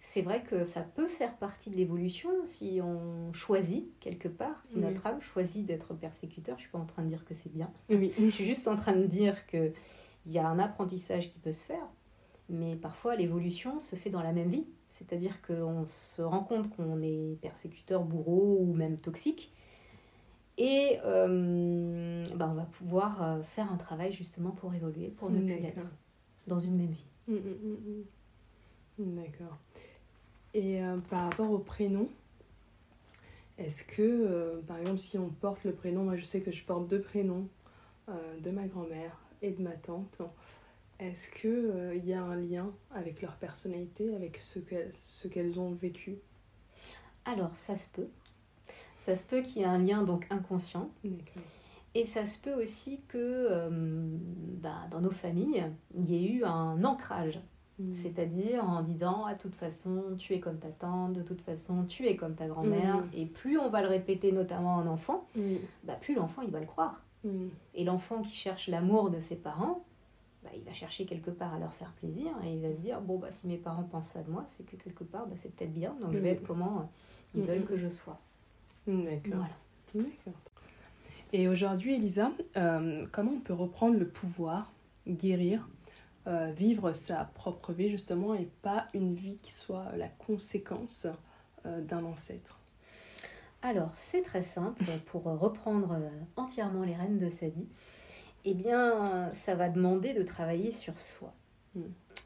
C'est 0.05 0.23
vrai 0.23 0.43
que 0.43 0.65
ça 0.65 0.81
peut 0.81 1.07
faire 1.07 1.37
partie 1.37 1.71
de 1.71 1.77
l'évolution 1.77 2.29
si 2.45 2.81
on 2.83 3.33
choisit 3.33 3.87
quelque 4.01 4.27
part, 4.27 4.61
si 4.65 4.77
Oui. 4.77 4.83
notre 4.83 5.07
âme 5.07 5.21
choisit 5.21 5.65
d'être 5.65 5.95
persécuteur. 5.95 6.57
Je 6.59 6.63
suis 6.63 6.71
pas 6.73 6.79
en 6.79 6.87
train 6.87 7.05
de 7.05 7.09
dire 7.09 7.25
que 7.25 7.35
c'est 7.35 7.53
bien. 7.53 7.71
Oui. 7.89 8.13
Je 8.19 8.31
suis 8.31 8.45
juste 8.45 8.67
en 8.67 8.75
train 8.75 8.95
de 8.97 9.07
dire 9.07 9.47
qu'il 9.47 9.73
y 10.27 10.39
a 10.39 10.47
un 10.49 10.59
apprentissage 10.59 11.31
qui 11.31 11.39
peut 11.39 11.53
se 11.53 11.63
faire, 11.63 11.87
mais 12.53 12.77
parfois 12.77 13.17
l'évolution 13.17 13.81
se 13.81 13.97
fait 13.97 14.11
dans 14.11 14.23
la 14.23 14.33
même 14.33 14.49
vie. 14.49 14.67
C'est-à-dire 14.89 15.41
qu'on 15.43 15.87
se 15.87 16.21
rend 16.21 16.45
compte 16.45 16.75
qu'on 16.77 17.01
est 17.03 17.39
persécuteur, 17.41 18.05
bourreau 18.05 18.59
ou 18.61 18.75
même 18.75 18.99
toxique. 18.99 19.53
Et 20.59 20.99
euh, 21.05 22.25
bah, 22.37 22.49
on 22.51 22.55
va 22.55 22.65
pouvoir 22.65 23.23
euh, 23.23 23.43
faire 23.43 23.73
un 23.73 23.77
travail 23.77 24.13
justement 24.13 24.51
pour 24.51 24.75
évoluer, 24.75 25.09
pour 25.09 25.31
ne 25.31 25.39
plus 25.39 25.59
l'être 25.59 25.91
dans 26.47 26.59
une 26.59 26.77
même 26.77 26.91
vie. 26.91 27.07
Mm, 27.27 27.35
mm, 27.35 27.39
mm, 27.39 29.05
mm. 29.05 29.17
D'accord. 29.17 29.59
Et 30.53 30.83
euh, 30.83 30.99
par 31.09 31.31
rapport 31.31 31.51
au 31.51 31.59
prénom, 31.59 32.09
est-ce 33.57 33.83
que, 33.83 34.03
euh, 34.03 34.61
par 34.67 34.79
exemple, 34.79 34.99
si 34.99 35.17
on 35.19 35.31
porte 35.31 35.65
le 35.65 35.73
prénom, 35.73 36.05
moi 36.05 36.17
je 36.17 36.25
sais 36.25 36.43
que 36.43 36.53
je 36.53 36.63
porte 36.65 36.87
deux 36.89 37.01
prénoms 37.01 37.49
de 38.43 38.51
ma 38.51 38.67
grand-mère 38.67 39.17
et 39.41 39.53
de 39.53 39.63
ma 39.63 39.71
tante, 39.71 40.21
est-ce 41.03 41.31
qu'il 41.31 42.05
y 42.09 42.13
a 42.13 42.23
un 42.23 42.37
lien 42.37 42.73
avec 42.93 43.23
leur 43.23 43.37
personnalité, 43.37 44.15
avec 44.15 44.39
ce 44.39 44.59
qu'elles 45.29 45.61
ont 45.61 45.73
vécu? 45.73 46.19
Alors 47.25 47.55
ça 47.55 47.77
se 47.77 47.89
peut. 47.89 48.09
Ça 48.97 49.17
se 49.17 49.25
peut 49.25 49.43
qu'il 49.43 49.63
y 49.63 49.65
ait 49.65 49.69
un 49.69 49.79
lien 49.79 50.03
donc 50.03 50.27
inconscient. 50.31 50.91
Et 51.95 52.05
ça 52.05 52.25
se 52.25 52.39
peut 52.39 52.55
aussi 52.55 53.01
que 53.09 53.19
euh, 53.19 53.69
bah, 53.71 54.87
dans 54.91 55.01
nos 55.01 55.11
familles, 55.11 55.65
il 55.95 56.09
y 56.09 56.17
ait 56.17 56.31
eu 56.31 56.45
un 56.45 56.83
ancrage. 56.85 57.41
Mm. 57.79 57.93
C'est-à-dire 57.93 58.65
en 58.65 58.81
disant, 58.83 59.25
à 59.27 59.35
toute 59.35 59.55
façon, 59.55 60.15
tu 60.17 60.35
es 60.35 60.41
comme 60.41 60.59
ta 60.59 60.69
tante, 60.71 61.13
de 61.13 61.23
toute 61.23 61.43
façon, 61.43 61.85
tu 61.85 62.07
es 62.07 62.17
comme 62.17 62.35
ta 62.35 62.47
grand-mère. 62.47 62.99
Mhm. 62.99 63.09
Et 63.15 63.27
plus 63.27 63.59
on 63.59 63.69
va 63.69 63.83
le 63.83 63.89
répéter, 63.89 64.31
notamment 64.33 64.77
en 64.77 64.87
enfant, 64.87 65.27
Oui. 65.37 65.61
bah, 65.85 65.95
plus 66.01 66.15
l'enfant, 66.15 66.43
il 66.43 66.51
va 66.51 66.61
le 66.61 66.67
croire. 66.67 67.03
Et 67.75 67.85
l'enfant 67.85 68.23
qui 68.23 68.35
cherche 68.35 68.67
l'amour 68.69 69.09
de 69.09 69.21
ses 69.21 69.37
parents, 69.37 69.85
bah, 70.45 70.51
il 70.57 70.63
va 70.65 70.73
chercher 70.73 71.07
quelque 71.07 71.31
part 71.31 71.55
à 71.55 71.59
leur 71.59 71.73
faire 71.75 71.93
plaisir. 71.93 72.31
Et 72.45 72.55
il 72.55 72.61
va 72.63 72.75
se 72.75 72.81
dire, 72.81 73.01
bon, 73.01 73.19
bah, 73.19 73.31
si 73.31 73.47
mes 73.47 73.59
parents 73.59 73.85
pensent 73.85 74.09
ça 74.09 74.23
de 74.23 74.31
moi, 74.31 74.45
c'est 74.47 74.65
que 74.65 74.77
quelque 74.77 75.05
part, 75.05 75.27
bah, 75.27 75.35
c'est 75.37 75.55
peut-être 75.55 75.73
bien. 75.73 75.95
Donc 76.01 76.15
je 76.15 76.19
vais 76.19 76.31
Mhm. 76.31 76.37
être 76.37 76.47
comment 76.47 76.91
ils 77.35 77.43
Mhm. 77.43 77.49
veulent 77.49 77.65
que 77.65 77.77
je 77.77 77.89
sois. 77.89 78.21
D'accord. 78.87 79.39
Voilà. 79.39 79.57
D'accord. 79.95 80.41
Et 81.33 81.49
aujourd'hui, 81.49 81.95
Elisa, 81.95 82.31
euh, 82.57 83.07
comment 83.13 83.33
on 83.33 83.41
peut 83.41 83.55
reprendre 83.55 83.99
le 83.99 84.07
pouvoir, 84.09 84.73
guérir, 85.09 85.69
euh, 86.27 86.53
vivre 86.53 86.93
sa 86.93 87.25
propre 87.25 87.73
vie 87.73 87.91
justement 87.91 88.35
et 88.35 88.49
pas 88.63 88.87
une 88.95 89.15
vie 89.15 89.39
qui 89.39 89.53
soit 89.53 89.97
la 89.97 90.09
conséquence 90.09 91.07
euh, 91.67 91.81
d'un 91.81 92.05
ancêtre? 92.05 92.59
Alors, 93.63 93.91
c'est 93.95 94.23
très 94.23 94.43
simple. 94.43 94.85
Pour 95.07 95.25
reprendre 95.25 95.97
entièrement 96.37 96.83
les 96.83 96.95
rênes 96.95 97.19
de 97.19 97.29
sa 97.29 97.49
vie, 97.49 97.69
eh 98.45 98.55
bien, 98.55 99.31
ça 99.35 99.55
va 99.55 99.69
demander 99.69 100.15
de 100.15 100.23
travailler 100.23 100.71
sur 100.71 101.01
soi. 101.01 101.33
Mm. 101.75 101.83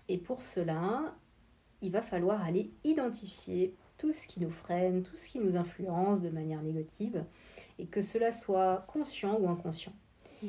Et 0.08 0.18
pour 0.18 0.42
cela, 0.42 1.14
il 1.82 1.90
va 1.90 2.02
falloir 2.02 2.42
aller 2.42 2.70
identifier 2.84 3.74
tout 3.98 4.12
ce 4.12 4.26
qui 4.26 4.40
nous 4.40 4.50
freine, 4.50 5.02
tout 5.02 5.16
ce 5.16 5.28
qui 5.28 5.38
nous 5.38 5.56
influence 5.56 6.20
de 6.20 6.28
manière 6.28 6.62
négative, 6.62 7.24
et 7.78 7.86
que 7.86 8.02
cela 8.02 8.32
soit 8.32 8.84
conscient 8.88 9.38
ou 9.38 9.48
inconscient. 9.48 9.94
Mm. 10.42 10.48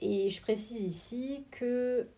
Et 0.00 0.30
je 0.30 0.40
précise 0.40 0.80
ici 0.80 1.46
que 1.50 2.08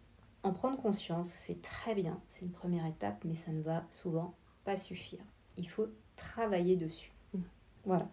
en 0.43 0.53
prendre 0.53 0.77
conscience, 0.77 1.29
c'est 1.29 1.63
très 1.63 1.95
bien, 1.95 2.21
c'est 2.29 2.43
une 2.43 2.51
première 2.51 2.87
étape, 2.87 3.25
mais 3.25 3.35
ça 3.35 3.51
ne 3.51 3.63
va 3.63 3.85
souvent 3.91 4.35
pas 4.65 4.77
suffire. 4.77 5.25
Il 5.57 5.69
faut 5.69 5.89
travailler 6.17 6.77
dessus. 6.77 7.13
Mm. 7.33 7.39
Voilà. 7.85 8.09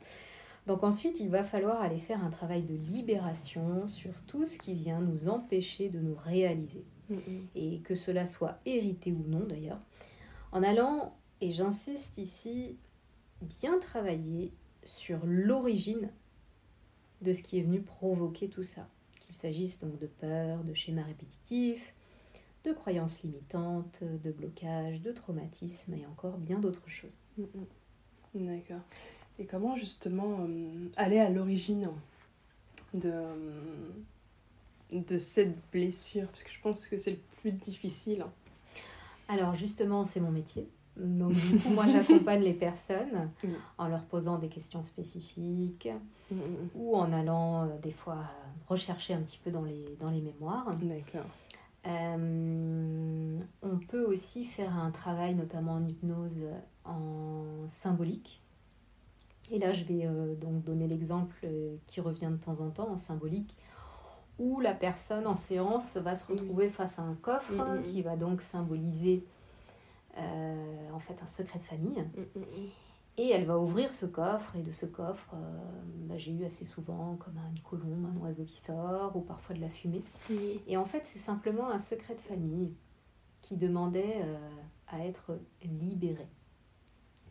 Donc 0.68 0.84
ensuite, 0.84 1.20
il 1.20 1.30
va 1.30 1.44
falloir 1.44 1.82
aller 1.82 2.00
faire 2.00 2.24
un 2.24 2.30
travail 2.30 2.64
de 2.64 2.76
libération 2.76 3.88
sur 3.88 4.14
tout 4.28 4.46
ce 4.46 4.58
qui 4.58 4.74
vient 4.74 5.00
nous 5.00 5.28
empêcher 5.28 5.90
de 5.90 6.00
nous 6.00 6.16
réaliser. 6.16 6.86
Et 7.56 7.80
que 7.80 7.94
cela 7.94 8.26
soit 8.26 8.60
hérité 8.66 9.12
ou 9.12 9.26
non 9.28 9.46
d'ailleurs. 9.46 9.82
En 10.54 10.64
allant, 10.64 11.14
et 11.42 11.50
j'insiste 11.50 12.18
ici, 12.18 12.78
bien 13.42 13.80
travailler 13.80 14.54
sur 14.86 15.20
l'origine 15.26 16.10
de 17.22 17.34
ce 17.34 17.42
qui 17.44 17.60
est 17.60 17.64
venu 17.64 17.82
provoquer 17.82 18.48
tout 18.50 18.64
ça. 18.64 18.88
Qu'il 19.20 19.36
s'agisse 19.36 19.80
donc 19.80 20.00
de 20.00 20.08
peur, 20.08 20.64
de 20.64 20.74
schémas 20.74 21.04
répétitifs, 21.04 21.94
de 22.64 22.72
croyances 22.72 23.24
limitantes, 23.24 24.04
de 24.04 24.32
blocages, 24.32 25.02
de 25.02 25.12
traumatismes 25.12 25.94
et 25.94 26.06
encore 26.06 26.38
bien 26.38 26.60
d'autres 26.60 26.88
choses. 26.88 27.18
D'accord. 28.34 28.82
Et 29.40 29.46
comment 29.46 29.76
justement 29.76 30.40
euh, 30.42 30.90
aller 30.98 31.20
à 31.20 31.30
l'origine 31.30 31.90
de, 32.94 33.14
de 34.92 35.18
cette 35.18 35.56
blessure? 35.72 36.28
Parce 36.28 36.44
que 36.44 36.52
je 36.52 36.62
pense 36.62 36.88
que 36.88 36.98
c'est 36.98 37.12
le 37.12 37.20
plus 37.42 37.52
difficile. 37.52 38.26
Alors 39.28 39.56
justement, 39.56 40.04
c'est 40.04 40.20
mon 40.20 40.32
métier. 40.32 40.68
Donc 40.98 41.34
du 41.34 41.58
coup, 41.58 41.70
moi 41.74 41.88
j'accompagne 41.88 42.44
les 42.44 42.54
personnes 42.54 43.32
en 43.78 43.88
leur 43.88 44.04
posant 44.06 44.38
des 44.38 44.50
questions 44.50 44.84
spécifiques 44.84 45.88
Mm, 46.32 46.36
mm, 46.36 46.70
ou 46.76 46.96
en 46.96 47.12
allant 47.12 47.64
euh, 47.64 47.78
des 47.82 47.92
fois 47.92 48.24
rechercher 48.68 49.14
un 49.14 49.22
petit 49.22 49.40
peu 49.44 49.52
dans 49.52 49.64
les, 49.64 49.98
dans 50.00 50.10
les 50.10 50.22
mémoires. 50.22 50.70
D'accord. 50.82 51.26
Euh, 51.88 53.40
on 53.62 53.78
peut 53.80 54.06
aussi 54.06 54.46
faire 54.46 54.78
un 54.78 54.92
travail, 54.92 55.36
notamment 55.36 55.74
en 55.74 55.86
hypnose, 55.86 56.46
en 56.86 57.44
symbolique. 57.68 58.42
Et 59.52 59.60
là, 59.60 59.74
je 59.74 59.84
vais 59.84 60.06
euh, 60.06 60.34
donc 60.36 60.64
donner 60.64 60.88
l'exemple 60.88 61.36
euh, 61.44 61.76
qui 61.86 62.00
revient 62.00 62.30
de 62.32 62.38
temps 62.38 62.62
en 62.62 62.70
temps 62.70 62.90
en 62.90 62.96
symbolique, 62.96 63.58
où 64.40 64.62
la 64.62 64.74
personne 64.74 65.28
en 65.28 65.36
séance 65.36 65.98
va 65.98 66.16
se 66.16 66.26
retrouver 66.32 66.70
face 66.70 66.98
à 67.00 67.02
un 67.04 67.16
coffre 67.16 67.54
Mm, 67.54 67.58
mm, 67.58 67.80
mm. 67.80 67.84
qui 67.84 68.02
va 68.02 68.16
donc 68.16 68.42
symboliser 68.42 69.26
euh, 70.18 70.90
en 70.94 71.00
fait 71.00 71.22
un 71.22 71.26
secret 71.26 71.60
de 71.60 71.64
famille. 71.64 72.04
Et 73.18 73.30
elle 73.30 73.44
va 73.44 73.60
ouvrir 73.60 73.92
ce 73.92 74.06
coffre, 74.06 74.56
et 74.56 74.62
de 74.62 74.72
ce 74.72 74.86
coffre, 74.86 75.32
euh, 75.34 75.60
bah, 76.08 76.18
j'ai 76.18 76.32
eu 76.32 76.46
assez 76.46 76.64
souvent 76.64 77.18
comme 77.18 77.38
une 77.54 77.62
colombe, 77.62 78.06
un 78.06 78.18
oiseau 78.22 78.46
qui 78.46 78.56
sort, 78.56 79.18
ou 79.18 79.20
parfois 79.20 79.54
de 79.54 79.60
la 79.60 79.70
fumée. 79.70 80.02
Et 80.66 80.78
en 80.78 80.86
fait, 80.86 81.02
c'est 81.04 81.20
simplement 81.20 81.70
un 81.70 81.78
secret 81.78 82.16
de 82.16 82.22
famille 82.22 82.74
qui 83.42 83.58
demandait 83.58 84.24
à 84.88 85.06
être 85.06 85.38
libéré. 85.62 86.28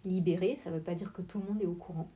Libéré, 0.05 0.57
ça 0.57 0.71
ne 0.71 0.77
veut 0.77 0.83
pas 0.83 0.95
dire 0.95 1.13
que 1.13 1.23
tout 1.23 1.41
le 1.41 1.47
monde 1.47 1.63
est 1.63 1.67
au 1.67 1.75
courant. 1.75 2.11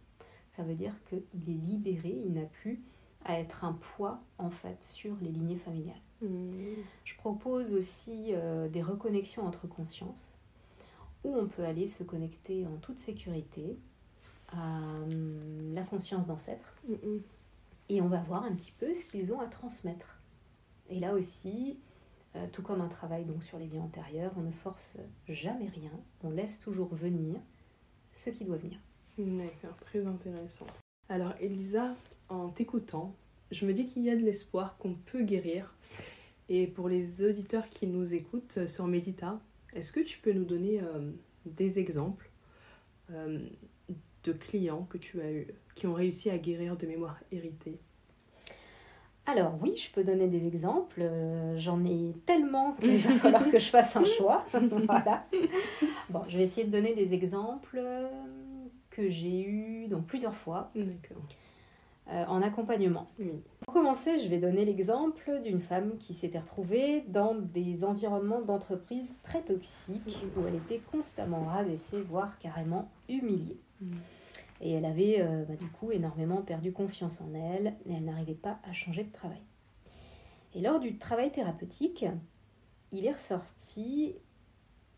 Ça 0.50 0.62
veut 0.62 0.74
dire 0.74 0.94
qu'il 1.04 1.18
est 1.18 1.58
libéré, 1.58 2.16
il 2.24 2.32
n'a 2.32 2.46
plus 2.46 2.82
à 3.24 3.38
être 3.38 3.64
un 3.64 3.72
poids 3.72 4.22
en 4.38 4.50
fait 4.50 4.82
sur 4.84 5.16
les 5.20 5.30
lignées 5.30 5.56
familiales. 5.56 5.96
Mm. 6.22 6.74
Je 7.04 7.14
propose 7.16 7.72
aussi 7.72 8.28
euh, 8.30 8.68
des 8.68 8.82
reconnexions 8.82 9.46
entre 9.46 9.66
consciences 9.66 10.36
où 11.24 11.34
on 11.34 11.46
peut 11.46 11.64
aller 11.64 11.86
se 11.86 12.02
connecter 12.02 12.66
en 12.66 12.76
toute 12.76 12.98
sécurité 12.98 13.78
à 14.48 14.78
hum, 15.02 15.74
la 15.74 15.82
conscience 15.82 16.26
d'ancêtres 16.26 16.74
Mm, 16.88 16.92
mm. 16.92 17.22
et 17.90 18.00
on 18.02 18.08
va 18.08 18.20
voir 18.20 18.44
un 18.44 18.54
petit 18.54 18.72
peu 18.72 18.92
ce 18.94 19.04
qu'ils 19.04 19.32
ont 19.32 19.40
à 19.40 19.46
transmettre. 19.46 20.20
Et 20.88 21.00
là 21.00 21.14
aussi, 21.14 21.78
euh, 22.36 22.46
tout 22.52 22.62
comme 22.62 22.80
un 22.80 22.88
travail 22.88 23.24
donc 23.24 23.42
sur 23.42 23.58
les 23.58 23.66
vies 23.66 23.80
antérieures, 23.80 24.32
on 24.36 24.42
ne 24.42 24.50
force 24.50 24.98
jamais 25.28 25.68
rien, 25.68 25.92
on 26.22 26.30
laisse 26.30 26.58
toujours 26.58 26.94
venir 26.94 27.40
ce 28.14 28.30
qui 28.30 28.44
doit 28.44 28.56
venir. 28.56 28.78
D'accord, 29.18 29.76
très 29.80 30.06
intéressant. 30.06 30.66
Alors 31.08 31.34
Elisa, 31.40 31.94
en 32.30 32.48
t'écoutant, 32.48 33.14
je 33.50 33.66
me 33.66 33.74
dis 33.74 33.86
qu'il 33.86 34.02
y 34.02 34.10
a 34.10 34.16
de 34.16 34.22
l'espoir, 34.22 34.78
qu'on 34.78 34.94
peut 34.94 35.22
guérir. 35.22 35.74
Et 36.48 36.66
pour 36.66 36.88
les 36.88 37.24
auditeurs 37.24 37.68
qui 37.68 37.86
nous 37.86 38.14
écoutent 38.14 38.66
sur 38.66 38.86
Medita, 38.86 39.40
est-ce 39.74 39.92
que 39.92 40.00
tu 40.00 40.18
peux 40.18 40.32
nous 40.32 40.44
donner 40.44 40.80
euh, 40.80 41.10
des 41.46 41.78
exemples 41.78 42.30
euh, 43.10 43.46
de 44.24 44.32
clients 44.32 44.86
que 44.90 44.98
tu 44.98 45.20
as 45.20 45.30
eu, 45.30 45.48
qui 45.74 45.86
ont 45.86 45.94
réussi 45.94 46.30
à 46.30 46.38
guérir 46.38 46.76
de 46.76 46.86
mémoire 46.86 47.18
héritée? 47.32 47.78
Alors 49.26 49.54
oui, 49.62 49.74
je 49.76 49.90
peux 49.90 50.04
donner 50.04 50.28
des 50.28 50.46
exemples. 50.46 51.00
Euh, 51.00 51.58
J'en 51.58 51.82
ai 51.84 52.12
tellement 52.26 52.72
qu'il 52.72 52.98
va 52.98 53.10
falloir 53.14 53.48
que 53.50 53.58
je 53.58 53.70
fasse 53.70 53.96
un 53.96 54.04
choix. 54.04 54.44
voilà. 54.52 55.24
Bon, 56.10 56.22
je 56.28 56.36
vais 56.36 56.44
essayer 56.44 56.66
de 56.66 56.72
donner 56.72 56.94
des 56.94 57.14
exemples 57.14 57.78
euh, 57.78 58.08
que 58.90 59.08
j'ai 59.08 59.42
eu 59.42 59.86
donc 59.88 60.06
plusieurs 60.06 60.34
fois 60.34 60.70
euh, 60.76 62.24
en 62.26 62.42
accompagnement. 62.42 63.08
Oui. 63.18 63.32
Pour 63.64 63.72
commencer, 63.72 64.18
je 64.18 64.28
vais 64.28 64.38
donner 64.38 64.66
l'exemple 64.66 65.40
d'une 65.42 65.60
femme 65.60 65.96
qui 65.98 66.12
s'était 66.12 66.38
retrouvée 66.38 67.02
dans 67.08 67.34
des 67.34 67.82
environnements 67.82 68.42
d'entreprise 68.42 69.14
très 69.22 69.40
toxiques 69.40 70.18
où 70.36 70.46
elle 70.46 70.56
était 70.56 70.82
constamment 70.92 71.44
rabaissée, 71.44 72.02
voire 72.02 72.38
carrément 72.38 72.90
humiliée. 73.08 73.58
Et 74.64 74.72
elle 74.72 74.86
avait 74.86 75.20
euh, 75.20 75.44
bah, 75.44 75.56
du 75.56 75.68
coup 75.68 75.92
énormément 75.92 76.40
perdu 76.40 76.72
confiance 76.72 77.20
en 77.20 77.32
elle 77.34 77.74
et 77.84 77.92
elle 77.92 78.04
n'arrivait 78.04 78.34
pas 78.34 78.58
à 78.64 78.72
changer 78.72 79.04
de 79.04 79.12
travail. 79.12 79.42
Et 80.54 80.60
lors 80.62 80.80
du 80.80 80.96
travail 80.96 81.30
thérapeutique, 81.30 82.06
il 82.90 83.04
est 83.04 83.12
ressorti 83.12 84.16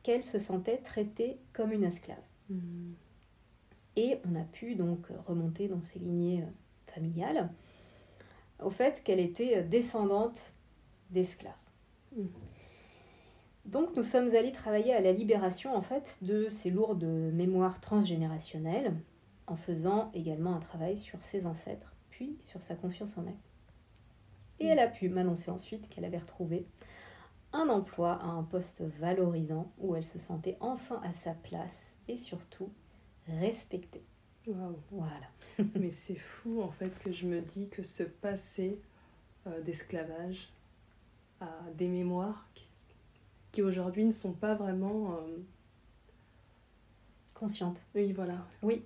qu'elle 0.04 0.22
se 0.22 0.38
sentait 0.38 0.78
traitée 0.78 1.40
comme 1.52 1.72
une 1.72 1.82
esclave. 1.82 2.22
Mm. 2.48 2.92
Et 3.96 4.20
on 4.30 4.36
a 4.36 4.44
pu 4.44 4.76
donc 4.76 5.08
remonter 5.26 5.66
dans 5.66 5.82
ses 5.82 5.98
lignées 5.98 6.42
euh, 6.42 6.92
familiales 6.92 7.50
au 8.62 8.70
fait 8.70 9.02
qu'elle 9.02 9.20
était 9.20 9.64
descendante 9.64 10.54
d'esclaves. 11.10 11.52
Mm. 12.16 12.26
Donc 13.64 13.96
nous 13.96 14.04
sommes 14.04 14.32
allés 14.36 14.52
travailler 14.52 14.94
à 14.94 15.00
la 15.00 15.12
libération 15.12 15.74
en 15.74 15.82
fait 15.82 16.18
de 16.22 16.48
ces 16.50 16.70
lourdes 16.70 17.02
mémoires 17.02 17.80
transgénérationnelles 17.80 18.94
en 19.46 19.56
faisant 19.56 20.10
également 20.14 20.54
un 20.54 20.60
travail 20.60 20.96
sur 20.96 21.22
ses 21.22 21.46
ancêtres, 21.46 21.94
puis 22.10 22.36
sur 22.40 22.62
sa 22.62 22.74
confiance 22.74 23.16
en 23.18 23.26
elle. 23.26 23.36
Et 24.58 24.66
elle 24.66 24.78
a 24.78 24.88
pu 24.88 25.08
m'annoncer 25.08 25.50
ensuite 25.50 25.88
qu'elle 25.88 26.04
avait 26.04 26.18
retrouvé 26.18 26.66
un 27.52 27.68
emploi 27.68 28.14
à 28.14 28.26
un 28.26 28.42
poste 28.42 28.82
valorisant 28.82 29.72
où 29.78 29.94
elle 29.94 30.04
se 30.04 30.18
sentait 30.18 30.56
enfin 30.60 31.00
à 31.04 31.12
sa 31.12 31.32
place 31.34 31.96
et 32.08 32.16
surtout 32.16 32.70
respectée. 33.28 34.04
Voilà. 34.90 35.28
Mais 35.74 35.90
c'est 35.90 36.16
fou 36.16 36.62
en 36.62 36.70
fait 36.70 36.96
que 37.00 37.12
je 37.12 37.26
me 37.26 37.40
dis 37.40 37.68
que 37.68 37.82
ce 37.82 38.02
passé 38.02 38.80
euh, 39.46 39.60
d'esclavage 39.62 40.52
à 41.40 41.50
des 41.74 41.88
mémoires 41.88 42.48
qui 43.52 43.62
aujourd'hui 43.62 44.04
ne 44.04 44.12
sont 44.12 44.32
pas 44.32 44.54
vraiment. 44.54 45.16
euh, 45.16 45.38
Consciente. 47.38 47.82
Oui, 47.94 48.12
voilà. 48.12 48.46
Oui, 48.62 48.82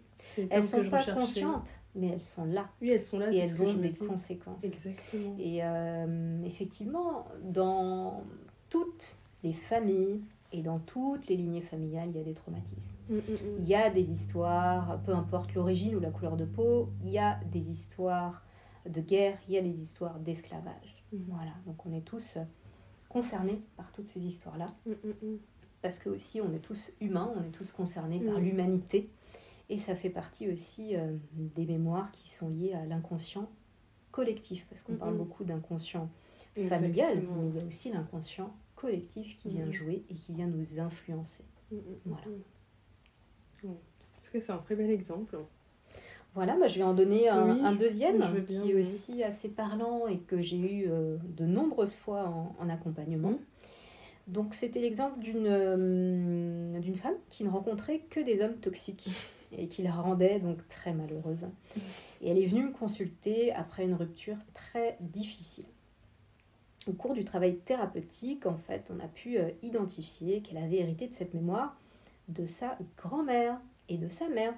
elles 0.51 0.63
sont 0.63 0.89
pas 0.91 1.05
conscientes, 1.05 1.81
mais 1.95 2.09
elles 2.09 2.21
sont 2.21 2.45
là. 2.45 2.69
Oui, 2.81 2.91
elles 2.91 3.01
sont 3.01 3.19
là. 3.19 3.33
et 3.33 3.39
elles 3.39 3.63
ont 3.63 3.75
des 3.75 3.93
conséquences. 3.93 4.65
Exactement. 4.65 5.37
Et 5.39 5.61
euh, 5.63 6.43
effectivement, 6.45 7.27
dans 7.45 8.25
toutes 8.69 9.17
les 9.45 9.53
familles 9.53 10.21
et 10.53 10.63
dans 10.63 10.81
toutes 10.81 11.29
les 11.29 11.37
lignées 11.37 11.61
familiales, 11.61 12.09
il 12.11 12.17
y 12.17 12.21
a 12.21 12.25
des 12.25 12.35
traumatismes. 12.35 12.95
Mm, 13.09 13.17
mm, 13.17 13.21
Il 13.59 13.63
mm. 13.63 13.67
y 13.67 13.75
a 13.75 13.91
des 13.91 14.11
histoires, 14.11 15.01
peu 15.05 15.15
importe 15.15 15.55
l'origine 15.55 15.95
ou 15.95 16.01
la 16.01 16.11
couleur 16.11 16.37
de 16.37 16.45
peau, 16.45 16.89
il 17.05 17.11
y 17.11 17.19
a 17.19 17.39
des 17.51 17.71
histoires 17.71 18.45
de 18.89 19.01
guerre, 19.01 19.39
il 19.49 19.55
y 19.55 19.59
a 19.59 19.63
des 19.63 19.81
histoires 19.81 20.19
d'esclavage. 20.19 21.05
Voilà, 21.13 21.53
donc 21.67 21.85
on 21.87 21.93
est 21.93 22.05
tous 22.05 22.39
concernés 23.09 23.63
par 23.77 23.93
toutes 23.93 24.07
ces 24.07 24.27
histoires-là. 24.27 24.75
Parce 25.83 25.99
que 25.99 26.09
aussi 26.11 26.41
on 26.41 26.53
est 26.53 26.59
tous 26.61 26.93
humains, 27.01 27.33
on 27.37 27.45
est 27.45 27.51
tous 27.53 27.73
concernés 27.73 28.21
par 28.21 28.39
Mm. 28.39 28.45
l'humanité. 28.45 29.11
Et 29.69 29.77
ça 29.77 29.95
fait 29.95 30.11
partie 30.11 30.51
aussi 30.51 30.97
euh, 30.97 31.17
des 31.33 31.65
mémoires 31.65 32.11
qui 32.13 32.29
sont 32.29 32.49
liées 32.49 32.73
à 32.75 32.85
l'inconscient 32.87 33.49
collectif, 34.11 34.67
parce 34.69 34.83
qu'on 34.83 34.97
parle 34.97 35.17
beaucoup 35.17 35.45
d'inconscient 35.45 36.09
familial, 36.69 37.19
mais 37.23 37.49
il 37.51 37.57
y 37.57 37.63
a 37.63 37.67
aussi 37.67 37.91
l'inconscient 37.93 38.53
collectif 38.75 39.37
qui 39.37 39.51
vient 39.51 39.71
jouer 39.71 40.03
et 40.11 40.15
qui 40.15 40.33
vient 40.33 40.49
nous 40.49 40.81
influencer. 40.81 41.45
Mm, 41.71 41.77
mm, 41.77 41.81
Voilà. 42.07 42.23
mm. 43.63 43.69
Parce 44.15 44.29
que 44.29 44.41
c'est 44.41 44.53
un 44.53 44.59
très 44.59 44.75
bel 44.75 44.91
exemple. 44.91 45.39
Voilà, 46.35 46.57
bah, 46.59 46.67
je 46.69 46.79
vais 46.79 46.85
en 46.85 46.95
donner 46.95 47.29
un, 47.29 47.55
Oui, 47.55 47.61
un 47.65 47.73
deuxième 47.73 48.23
je 48.23 48.29
veux 48.29 48.41
bien, 48.41 48.63
qui 48.63 48.71
est 48.71 48.75
oui. 48.75 48.81
aussi 48.81 49.23
assez 49.23 49.49
parlant 49.49 50.07
et 50.09 50.19
que 50.19 50.41
j'ai 50.41 50.59
eu 50.59 50.85
euh, 50.89 51.17
de 51.37 51.45
nombreuses 51.45 51.97
fois 51.97 52.25
en, 52.29 52.55
en 52.59 52.69
accompagnement. 52.69 53.35
Donc 54.31 54.55
c'était 54.55 54.79
l'exemple 54.79 55.19
d'une 55.19 55.47
euh, 55.47 56.79
d'une 56.79 56.95
femme 56.95 57.17
qui 57.29 57.43
ne 57.43 57.51
rencontrait 57.51 57.99
que 58.11 58.21
des 58.21 58.41
hommes 58.41 58.57
toxiques 58.57 59.11
et 59.59 59.67
qui 59.67 59.83
la 59.83 59.93
rendait 59.93 60.39
donc 60.39 60.67
très 60.69 60.93
malheureuse. 60.93 61.47
Et 62.23 62.31
elle 62.31 62.39
est 62.39 62.47
venue 62.47 62.65
me 62.65 62.73
consulter 62.73 63.53
après 63.53 63.85
une 63.85 63.95
rupture 63.95 64.37
très 64.55 64.97
difficile. 65.01 65.65
Au 66.87 66.93
cours 66.93 67.15
du 67.15 67.25
travail 67.25 67.57
thérapeutique, 67.57 68.47
en 68.47 68.57
fait, 68.57 68.91
on 68.95 69.01
a 69.01 69.09
pu 69.09 69.37
euh, 69.37 69.51
identifier 69.63 70.43
qu'elle 70.43 70.59
avait 70.59 70.79
hérité 70.79 71.09
de 71.09 71.15
cette 71.15 71.35
mémoire 71.35 71.77
de 72.29 72.47
sa 72.47 72.79
grand-mère 72.97 73.61
et 73.89 73.97
de 73.97 74.09
sa 74.09 74.29
mère, 74.29 74.55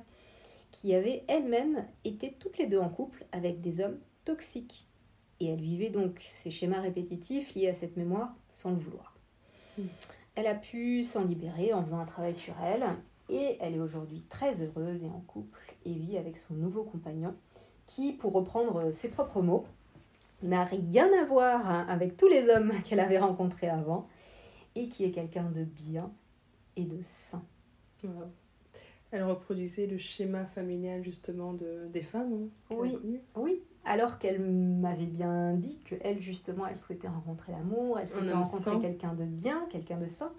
qui 0.70 0.94
avaient 0.94 1.24
elles-mêmes 1.26 1.86
été 2.04 2.32
toutes 2.38 2.58
les 2.58 2.66
deux 2.66 2.78
en 2.78 2.90
couple 2.90 3.24
avec 3.32 3.60
des 3.60 3.80
hommes 3.80 3.98
toxiques. 4.24 4.86
Et 5.40 5.46
elle 5.46 5.60
vivait 5.60 5.88
donc 5.88 6.18
ces 6.20 6.50
schémas 6.50 6.80
répétitifs 6.80 7.54
liés 7.54 7.68
à 7.68 7.74
cette 7.74 7.96
mémoire 7.96 8.34
sans 8.50 8.70
le 8.70 8.76
vouloir. 8.76 9.11
Elle 10.34 10.46
a 10.46 10.54
pu 10.54 11.02
s'en 11.02 11.24
libérer 11.24 11.72
en 11.72 11.84
faisant 11.84 12.00
un 12.00 12.06
travail 12.06 12.34
sur 12.34 12.54
elle, 12.62 12.84
et 13.28 13.56
elle 13.60 13.74
est 13.74 13.80
aujourd'hui 13.80 14.24
très 14.28 14.62
heureuse 14.62 15.02
et 15.02 15.08
en 15.08 15.20
couple, 15.20 15.74
et 15.84 15.92
vit 15.92 16.16
avec 16.16 16.36
son 16.36 16.54
nouveau 16.54 16.82
compagnon, 16.82 17.34
qui, 17.86 18.12
pour 18.12 18.32
reprendre 18.32 18.92
ses 18.92 19.08
propres 19.08 19.42
mots, 19.42 19.66
n'a 20.42 20.64
rien 20.64 21.08
à 21.20 21.24
voir 21.24 21.68
hein, 21.68 21.86
avec 21.88 22.16
tous 22.16 22.28
les 22.28 22.48
hommes 22.48 22.72
qu'elle 22.84 23.00
avait 23.00 23.18
rencontrés 23.18 23.68
avant, 23.68 24.08
et 24.74 24.88
qui 24.88 25.04
est 25.04 25.10
quelqu'un 25.10 25.50
de 25.50 25.64
bien 25.64 26.10
et 26.76 26.84
de 26.84 26.98
sain. 27.02 27.42
Wow. 28.02 28.30
Elle 29.12 29.22
reproduisait 29.24 29.86
le 29.86 29.98
schéma 29.98 30.46
familial 30.46 31.04
justement 31.04 31.52
de, 31.52 31.86
des 31.92 32.02
femmes. 32.02 32.48
hein, 32.70 32.74
Oui. 32.76 32.96
Oui, 33.36 33.62
alors 33.84 34.18
qu'elle 34.18 34.40
m'avait 34.40 35.06
bien 35.06 35.52
dit 35.54 35.78
que 35.84 35.94
elle 36.00 36.20
justement, 36.20 36.66
elle 36.66 36.76
souhaitait 36.78 37.08
rencontrer 37.08 37.52
l'amour, 37.52 37.98
elle 38.00 38.08
souhaitait 38.08 38.32
rencontrer 38.32 38.78
quelqu'un 38.80 39.12
de 39.14 39.24
bien, 39.24 39.66
quelqu'un 39.70 39.98
de 39.98 40.06
sain, 40.08 40.32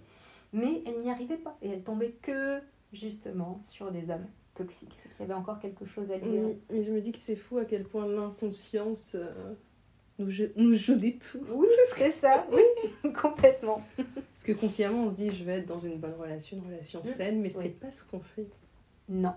mais 0.54 0.82
elle 0.88 1.02
n'y 1.02 1.10
arrivait 1.12 1.38
pas 1.38 1.56
et 1.62 1.70
elle 1.70 1.84
tombait 1.84 2.16
que 2.22 2.60
justement 2.92 3.60
sur 3.64 3.92
des 3.92 4.10
hommes 4.10 4.26
toxiques. 4.56 4.94
C'est 5.02 5.10
qu'il 5.10 5.20
y 5.22 5.24
avait 5.24 5.34
encore 5.40 5.60
quelque 5.60 5.86
chose 5.86 6.12
à 6.12 6.18
libérer. 6.18 6.44
Oui, 6.46 6.62
mais 6.72 6.84
je 6.84 6.92
me 6.92 7.02
dis 7.02 7.12
que 7.12 7.18
c'est 7.20 7.36
fou 7.36 7.58
à 7.60 7.66
quel 7.66 7.84
point 7.84 8.06
l'inconscience 8.08 9.14
euh, 9.16 9.54
nous, 10.20 10.30
je- 10.30 10.46
nous 10.56 10.76
joue 10.76 10.96
des 10.96 11.18
tours. 11.18 11.42
Oui, 11.56 11.68
c'est 11.96 12.12
ça, 12.12 12.46
oui, 12.52 12.62
complètement. 13.22 13.82
Parce 13.98 14.44
que 14.46 14.52
consciemment, 14.54 15.04
on 15.06 15.10
se 15.12 15.16
dit 15.16 15.30
je 15.32 15.44
vais 15.44 15.58
être 15.60 15.68
dans 15.68 15.80
une 15.80 15.98
bonne 16.00 16.14
relation, 16.14 16.58
une 16.58 16.66
relation 16.72 17.02
Mm. 17.02 17.04
saine, 17.04 17.42
mais 17.42 17.56
Oui. 17.56 17.62
c'est 17.64 17.70
pas 17.80 17.92
ce 17.92 18.04
qu'on 18.04 18.20
fait. 18.20 18.48
Non. 19.10 19.34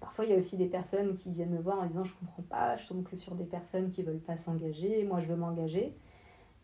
Parfois, 0.00 0.24
il 0.24 0.30
y 0.30 0.34
a 0.34 0.36
aussi 0.36 0.56
des 0.56 0.66
personnes 0.66 1.12
qui 1.14 1.30
viennent 1.30 1.54
me 1.54 1.60
voir 1.60 1.80
en 1.80 1.86
disant 1.86 2.04
Je 2.04 2.14
comprends 2.14 2.42
pas, 2.42 2.76
je 2.76 2.86
tombe 2.86 3.04
que 3.04 3.16
sur 3.16 3.34
des 3.34 3.44
personnes 3.44 3.88
qui 3.88 4.02
veulent 4.02 4.18
pas 4.18 4.36
s'engager, 4.36 5.04
moi 5.04 5.20
je 5.20 5.28
veux 5.28 5.36
m'engager. 5.36 5.96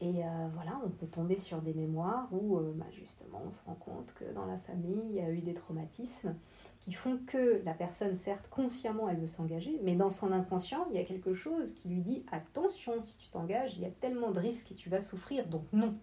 Et 0.00 0.24
euh, 0.24 0.48
voilà, 0.54 0.81
on 0.85 0.90
peut 0.90 1.09
tomber 1.09 1.37
sur 1.37 1.61
des 1.61 1.74
mémoires 1.74 2.28
où 2.31 2.59
euh, 2.59 2.72
bah, 2.76 2.87
justement 2.92 3.42
on 3.44 3.50
se 3.50 3.64
rend 3.64 3.74
compte 3.74 4.14
que 4.14 4.33
dans 4.33 4.46
la 4.46 4.57
famille, 4.59 5.02
il 5.09 5.14
y 5.16 5.20
a 5.20 5.31
eu 5.31 5.40
des 5.40 5.54
traumatismes 5.54 6.37
qui 6.78 6.92
font 6.92 7.18
que 7.26 7.61
la 7.64 7.74
personne, 7.74 8.14
certes, 8.14 8.48
consciemment, 8.48 9.09
elle 9.09 9.18
veut 9.18 9.26
s'engager, 9.26 9.81
mais 9.83 9.96
dans 9.96 10.11
son 10.11 10.31
inconscient, 10.31 10.87
il 10.90 10.96
y 10.96 11.00
a 11.00 11.04
quelque 11.04 11.33
chose 11.33 11.72
qui 11.72 11.88
lui 11.88 12.00
dit 12.00 12.24
Attention, 12.31 13.00
si 13.00 13.16
tu 13.18 13.28
t'engages, 13.28 13.76
il 13.76 13.83
y 13.83 13.87
a 13.87 13.90
tellement 13.90 14.31
de 14.31 14.38
risques 14.38 14.70
et 14.70 14.74
tu 14.74 14.88
vas 14.88 15.00
souffrir, 15.00 15.48
donc 15.48 15.64
non. 15.72 15.94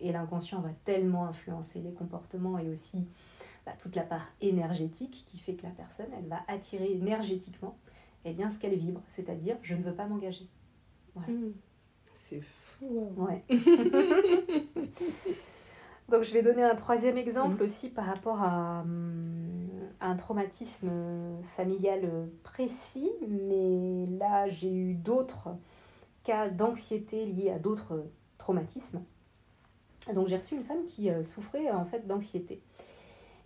Et 0.00 0.12
l'inconscient 0.12 0.60
va 0.60 0.70
tellement 0.84 1.24
influencer 1.24 1.80
les 1.80 1.92
comportements 1.92 2.58
et 2.58 2.68
aussi 2.68 3.06
bah, 3.66 3.72
toute 3.78 3.96
la 3.96 4.02
part 4.02 4.26
énergétique 4.40 5.24
qui 5.26 5.38
fait 5.38 5.54
que 5.54 5.64
la 5.64 5.72
personne, 5.72 6.06
elle 6.16 6.26
va 6.26 6.40
attirer 6.48 6.92
énergétiquement 6.92 7.76
eh 8.24 8.32
bien, 8.32 8.48
ce 8.50 8.58
qu'elle 8.58 8.74
vibre, 8.76 9.02
c'est-à-dire 9.06 9.56
je 9.62 9.74
ne 9.74 9.82
veux 9.82 9.94
pas 9.94 10.06
m'engager. 10.06 10.48
Mm. 11.16 11.52
C'est 12.14 12.40
fou. 12.40 13.12
hein. 13.18 13.24
Ouais. 13.24 13.44
Donc 16.08 16.24
je 16.24 16.32
vais 16.32 16.42
donner 16.42 16.64
un 16.64 16.74
troisième 16.74 17.16
exemple 17.16 17.62
aussi 17.62 17.88
par 17.88 18.04
rapport 18.04 18.42
à, 18.42 18.80
hum, 18.80 19.68
un 20.00 20.16
traumatisme 20.16 20.90
familial 21.56 22.28
précis, 22.42 23.10
mais 23.28 24.06
là 24.18 24.48
j'ai 24.48 24.72
eu 24.74 24.94
d'autres 24.94 25.50
cas 26.24 26.48
d'anxiété 26.48 27.26
liés 27.26 27.50
à 27.50 27.58
d'autres 27.58 28.06
traumatismes. 28.38 29.02
Donc 30.14 30.26
j'ai 30.28 30.36
reçu 30.36 30.56
une 30.56 30.64
femme 30.64 30.84
qui 30.84 31.10
euh, 31.10 31.22
souffrait 31.22 31.70
en 31.70 31.84
fait 31.84 32.06
d'anxiété. 32.06 32.60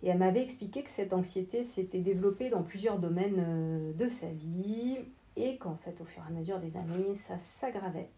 Et 0.03 0.09
elle 0.09 0.17
m'avait 0.17 0.41
expliqué 0.41 0.83
que 0.83 0.89
cette 0.89 1.13
anxiété 1.13 1.63
s'était 1.63 2.01
développée 2.01 2.49
dans 2.49 2.63
plusieurs 2.63 2.99
domaines 2.99 3.39
euh, 3.39 3.93
de 3.93 4.07
sa 4.07 4.27
vie 4.27 4.97
et 5.35 5.57
qu'en 5.57 5.75
fait 5.75 5.99
au 6.01 6.05
fur 6.05 6.23
et 6.23 6.27
à 6.27 6.31
mesure 6.31 6.59
des 6.59 6.77
années 6.77 7.13
ça 7.13 7.37
s'aggravait. 7.37 8.09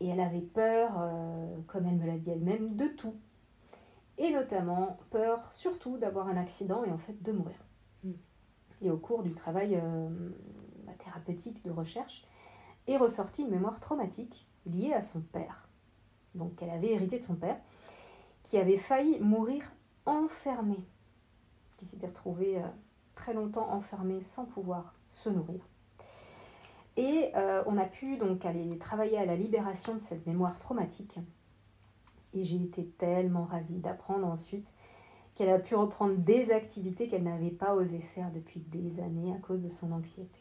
Et 0.00 0.08
elle 0.08 0.20
avait 0.20 0.40
peur, 0.40 0.92
euh, 0.98 1.56
comme 1.66 1.86
elle 1.86 1.96
me 1.96 2.06
l'a 2.06 2.18
dit 2.18 2.30
elle-même, 2.30 2.76
de 2.76 2.86
tout. 2.86 3.14
Et 4.18 4.30
notamment 4.30 4.98
peur 5.10 5.52
surtout 5.52 5.98
d'avoir 5.98 6.28
un 6.28 6.36
accident 6.36 6.84
et 6.84 6.90
en 6.90 6.98
fait 6.98 7.22
de 7.22 7.32
mourir. 7.32 7.56
Mm. 8.04 8.12
Et 8.82 8.90
au 8.90 8.98
cours 8.98 9.22
du 9.22 9.32
travail 9.32 9.80
euh, 9.82 10.08
thérapeutique 10.98 11.64
de 11.64 11.70
recherche, 11.70 12.24
est 12.86 12.96
ressortie 12.96 13.42
une 13.42 13.50
mémoire 13.50 13.80
traumatique 13.80 14.46
liée 14.66 14.92
à 14.92 15.02
son 15.02 15.20
père. 15.20 15.68
Donc 16.34 16.52
elle 16.62 16.70
avait 16.70 16.92
hérité 16.92 17.18
de 17.18 17.24
son 17.24 17.34
père, 17.34 17.58
qui 18.42 18.58
avait 18.58 18.76
failli 18.76 19.18
mourir 19.20 19.72
enfermé, 20.06 20.78
qui 21.78 21.86
s'était 21.86 22.06
retrouvé 22.06 22.58
euh, 22.58 22.66
très 23.14 23.34
longtemps 23.34 23.70
enfermé 23.72 24.20
sans 24.22 24.44
pouvoir 24.44 24.94
se 25.08 25.28
nourrir. 25.28 25.60
Et 26.96 27.30
euh, 27.36 27.62
on 27.66 27.76
a 27.76 27.84
pu 27.84 28.16
donc 28.16 28.44
aller 28.46 28.78
travailler 28.78 29.18
à 29.18 29.26
la 29.26 29.36
libération 29.36 29.94
de 29.94 30.00
cette 30.00 30.26
mémoire 30.26 30.58
traumatique. 30.58 31.18
Et 32.32 32.42
j'ai 32.44 32.56
été 32.62 32.86
tellement 32.98 33.44
ravie 33.44 33.78
d'apprendre 33.80 34.26
ensuite 34.26 34.66
qu'elle 35.34 35.50
a 35.50 35.58
pu 35.58 35.74
reprendre 35.74 36.16
des 36.16 36.50
activités 36.50 37.08
qu'elle 37.08 37.24
n'avait 37.24 37.50
pas 37.50 37.74
osé 37.74 37.98
faire 38.00 38.30
depuis 38.32 38.60
des 38.60 39.00
années 39.00 39.34
à 39.34 39.38
cause 39.38 39.62
de 39.64 39.68
son 39.68 39.92
anxiété. 39.92 40.38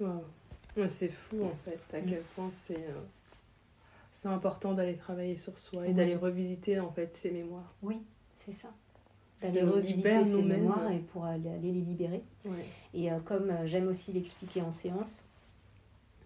Wow. 0.00 0.24
C'est 0.88 1.08
fou 1.08 1.44
en 1.44 1.54
fait, 1.64 1.78
à 1.96 2.00
Mm. 2.00 2.06
quel 2.06 2.22
point 2.34 2.50
c'est 2.50 2.88
euh, 2.88 3.00
c'est 4.14 4.28
important 4.28 4.74
d'aller 4.74 4.96
travailler 4.96 5.34
sur 5.34 5.58
soi 5.58 5.88
et 5.88 5.92
d'aller 5.92 6.14
revisiter 6.14 6.78
en 6.78 6.92
fait 6.92 7.14
ses 7.14 7.32
mémoires. 7.32 7.74
Oui, 7.82 8.00
c'est 8.32 8.52
ça. 8.52 8.68
D'aller 9.42 9.64
revisiter 9.64 10.24
ses 10.24 10.42
mémoires 10.42 10.88
et 10.92 11.00
pour 11.00 11.24
aller, 11.24 11.58
les 11.60 11.72
libérer. 11.72 12.22
Ouais. 12.44 12.64
Et 12.94 13.10
euh, 13.10 13.18
comme 13.18 13.50
euh, 13.50 13.66
j'aime 13.66 13.88
aussi 13.88 14.12
l'expliquer 14.12 14.62
en 14.62 14.70
séance, 14.70 15.24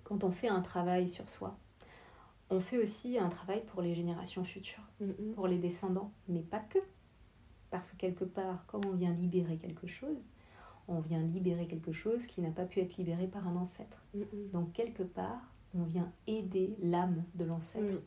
quand 0.05 0.22
on 0.22 0.31
fait 0.31 0.48
un 0.48 0.61
travail 0.61 1.09
sur 1.09 1.31
soi, 1.31 1.57
on 2.51 2.61
fait 2.61 2.77
aussi 2.77 3.18
un 3.18 3.31
travail 3.31 3.62
pour 3.66 3.81
les 3.81 3.94
générations 3.94 4.44
futures, 4.44 4.88
Mm, 5.01 5.33
pour 5.35 5.46
les 5.46 5.59
descendants, 5.59 6.12
mais 6.29 6.40
pas 6.40 6.61
que. 6.61 6.79
Parce 7.70 7.92
que 7.92 7.96
quelque 7.96 8.24
part, 8.24 8.66
comme 8.66 8.85
on 8.85 8.94
vient 8.94 9.12
libérer 9.12 9.57
quelque 9.57 9.87
chose, 9.87 10.16
on 10.88 11.01
vient 11.01 11.20
libérer 11.20 11.66
quelque 11.66 11.92
chose 11.92 12.27
qui 12.27 12.40
n'a 12.40 12.51
pas 12.51 12.64
pu 12.64 12.81
être 12.81 12.96
libéré 12.96 13.27
par 13.27 13.46
un 13.46 13.57
ancêtre. 13.57 14.03
Mm. 14.14 14.51
Donc 14.53 14.72
quelque 14.72 15.03
part, 15.03 15.53
on 15.79 15.85
vient 15.85 16.12
aider 16.27 16.75
l'âme 16.83 17.25
de 17.35 17.45
l'ancêtre 17.45 17.93
Oui. 17.93 18.01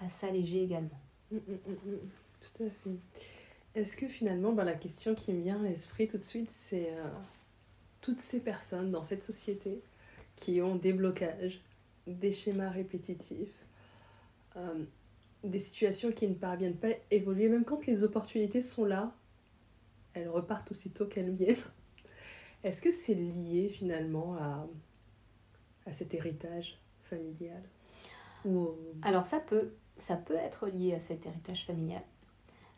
à 0.00 0.08
s'alléger 0.08 0.62
également. 0.64 1.00
Mm, 1.30 1.36
mm, 1.36 1.40
mm, 1.66 1.72
mm. 1.92 1.98
Tout 2.40 2.62
à 2.64 2.70
fait. 2.70 2.96
Est-ce 3.74 3.96
que 3.96 4.08
finalement, 4.08 4.52
ben, 4.52 4.64
la 4.64 4.74
question 4.74 5.14
qui 5.14 5.32
me 5.32 5.42
vient 5.42 5.60
à 5.60 5.68
l'esprit 5.68 6.08
tout 6.08 6.18
de 6.18 6.22
suite, 6.24 6.50
c'est 6.50 6.90
euh, 6.92 7.04
toutes 8.00 8.20
ces 8.20 8.40
personnes 8.40 8.90
dans 8.90 9.04
cette 9.04 9.22
société 9.22 9.80
qui 10.36 10.60
ont 10.62 10.76
des 10.76 10.92
blocages, 10.92 11.60
des 12.06 12.32
schémas 12.32 12.70
répétitifs, 12.70 13.66
euh, 14.56 14.84
des 15.44 15.58
situations 15.58 16.10
qui 16.12 16.26
ne 16.28 16.34
parviennent 16.34 16.76
pas 16.76 16.88
à 16.88 16.94
évoluer, 17.10 17.48
même 17.48 17.64
quand 17.64 17.86
les 17.86 18.02
opportunités 18.02 18.62
sont 18.62 18.84
là, 18.84 19.12
elles 20.14 20.28
repartent 20.28 20.70
aussitôt 20.70 21.06
qu'elles 21.06 21.32
viennent. 21.34 21.56
Est-ce 22.64 22.82
que 22.82 22.90
c'est 22.90 23.14
lié 23.14 23.68
finalement 23.68 24.34
à, 24.36 24.66
à 25.86 25.92
cet 25.92 26.14
héritage? 26.14 26.78
Familial 27.08 27.62
Ou 28.44 28.58
au- 28.58 28.78
Alors 29.02 29.26
ça 29.26 29.40
peut, 29.40 29.72
ça 29.96 30.16
peut 30.16 30.36
être 30.36 30.66
lié 30.68 30.94
à 30.94 30.98
cet 30.98 31.26
héritage 31.26 31.66
familial. 31.66 32.02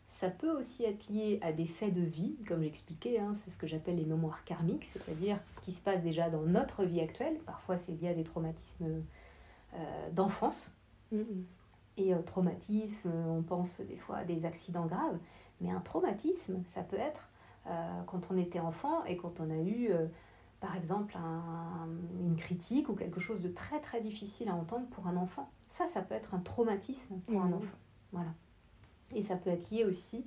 Ça 0.05 0.29
peut 0.29 0.51
aussi 0.51 0.83
être 0.83 1.07
lié 1.07 1.39
à 1.41 1.53
des 1.53 1.65
faits 1.65 1.93
de 1.93 2.01
vie, 2.01 2.37
comme 2.45 2.63
j'expliquais, 2.63 3.19
hein, 3.19 3.33
c'est 3.33 3.49
ce 3.49 3.57
que 3.57 3.65
j'appelle 3.67 3.95
les 3.95 4.03
mémoires 4.05 4.43
karmiques, 4.43 4.83
c'est-à-dire 4.83 5.39
ce 5.49 5.61
qui 5.61 5.71
se 5.71 5.81
passe 5.81 6.01
déjà 6.01 6.29
dans 6.29 6.41
notre 6.41 6.83
vie 6.83 6.99
actuelle. 6.99 7.37
Parfois 7.45 7.77
c'est 7.77 7.93
lié 7.93 8.09
à 8.09 8.13
des 8.13 8.23
traumatismes 8.25 9.03
euh, 9.73 10.09
d'enfance. 10.11 10.75
Mm. 11.13 11.21
Et 11.97 12.13
euh, 12.13 12.21
traumatisme, 12.21 13.11
on 13.27 13.41
pense 13.41 13.79
des 13.81 13.97
fois 13.97 14.17
à 14.17 14.23
des 14.25 14.45
accidents 14.45 14.85
graves, 14.85 15.17
Mais 15.61 15.71
un 15.71 15.79
traumatisme, 15.79 16.61
ça 16.65 16.81
peut 16.81 16.97
être 16.99 17.29
euh, 17.67 18.01
quand 18.07 18.31
on 18.31 18.37
était 18.37 18.59
enfant 18.59 19.05
et 19.05 19.15
quand 19.15 19.39
on 19.39 19.49
a 19.49 19.57
eu, 19.57 19.91
par 20.61 20.75
exemple, 20.77 21.17
un- 21.17 21.89
une 22.21 22.35
critique 22.37 22.87
ou 22.87 22.93
quelque 22.95 23.19
chose 23.19 23.41
de 23.41 23.49
très 23.49 23.81
très 23.81 23.99
difficile 23.99 24.47
à 24.47 24.55
entendre 24.55 24.87
pour 24.87 25.07
un 25.07 25.17
enfant. 25.17 25.51
Ça, 25.67 25.87
ça 25.87 26.01
peut 26.01 26.15
être 26.15 26.33
un 26.33 26.39
traumatisme 26.39 27.19
pour 27.27 27.41
un 27.41 27.47
Mhm. 27.47 27.53
enfant. 27.55 27.77
Voilà. 28.13 28.33
Et 29.13 29.21
ça 29.21 29.35
peut 29.35 29.49
être 29.49 29.69
lié 29.71 29.83
aussi 29.83 30.25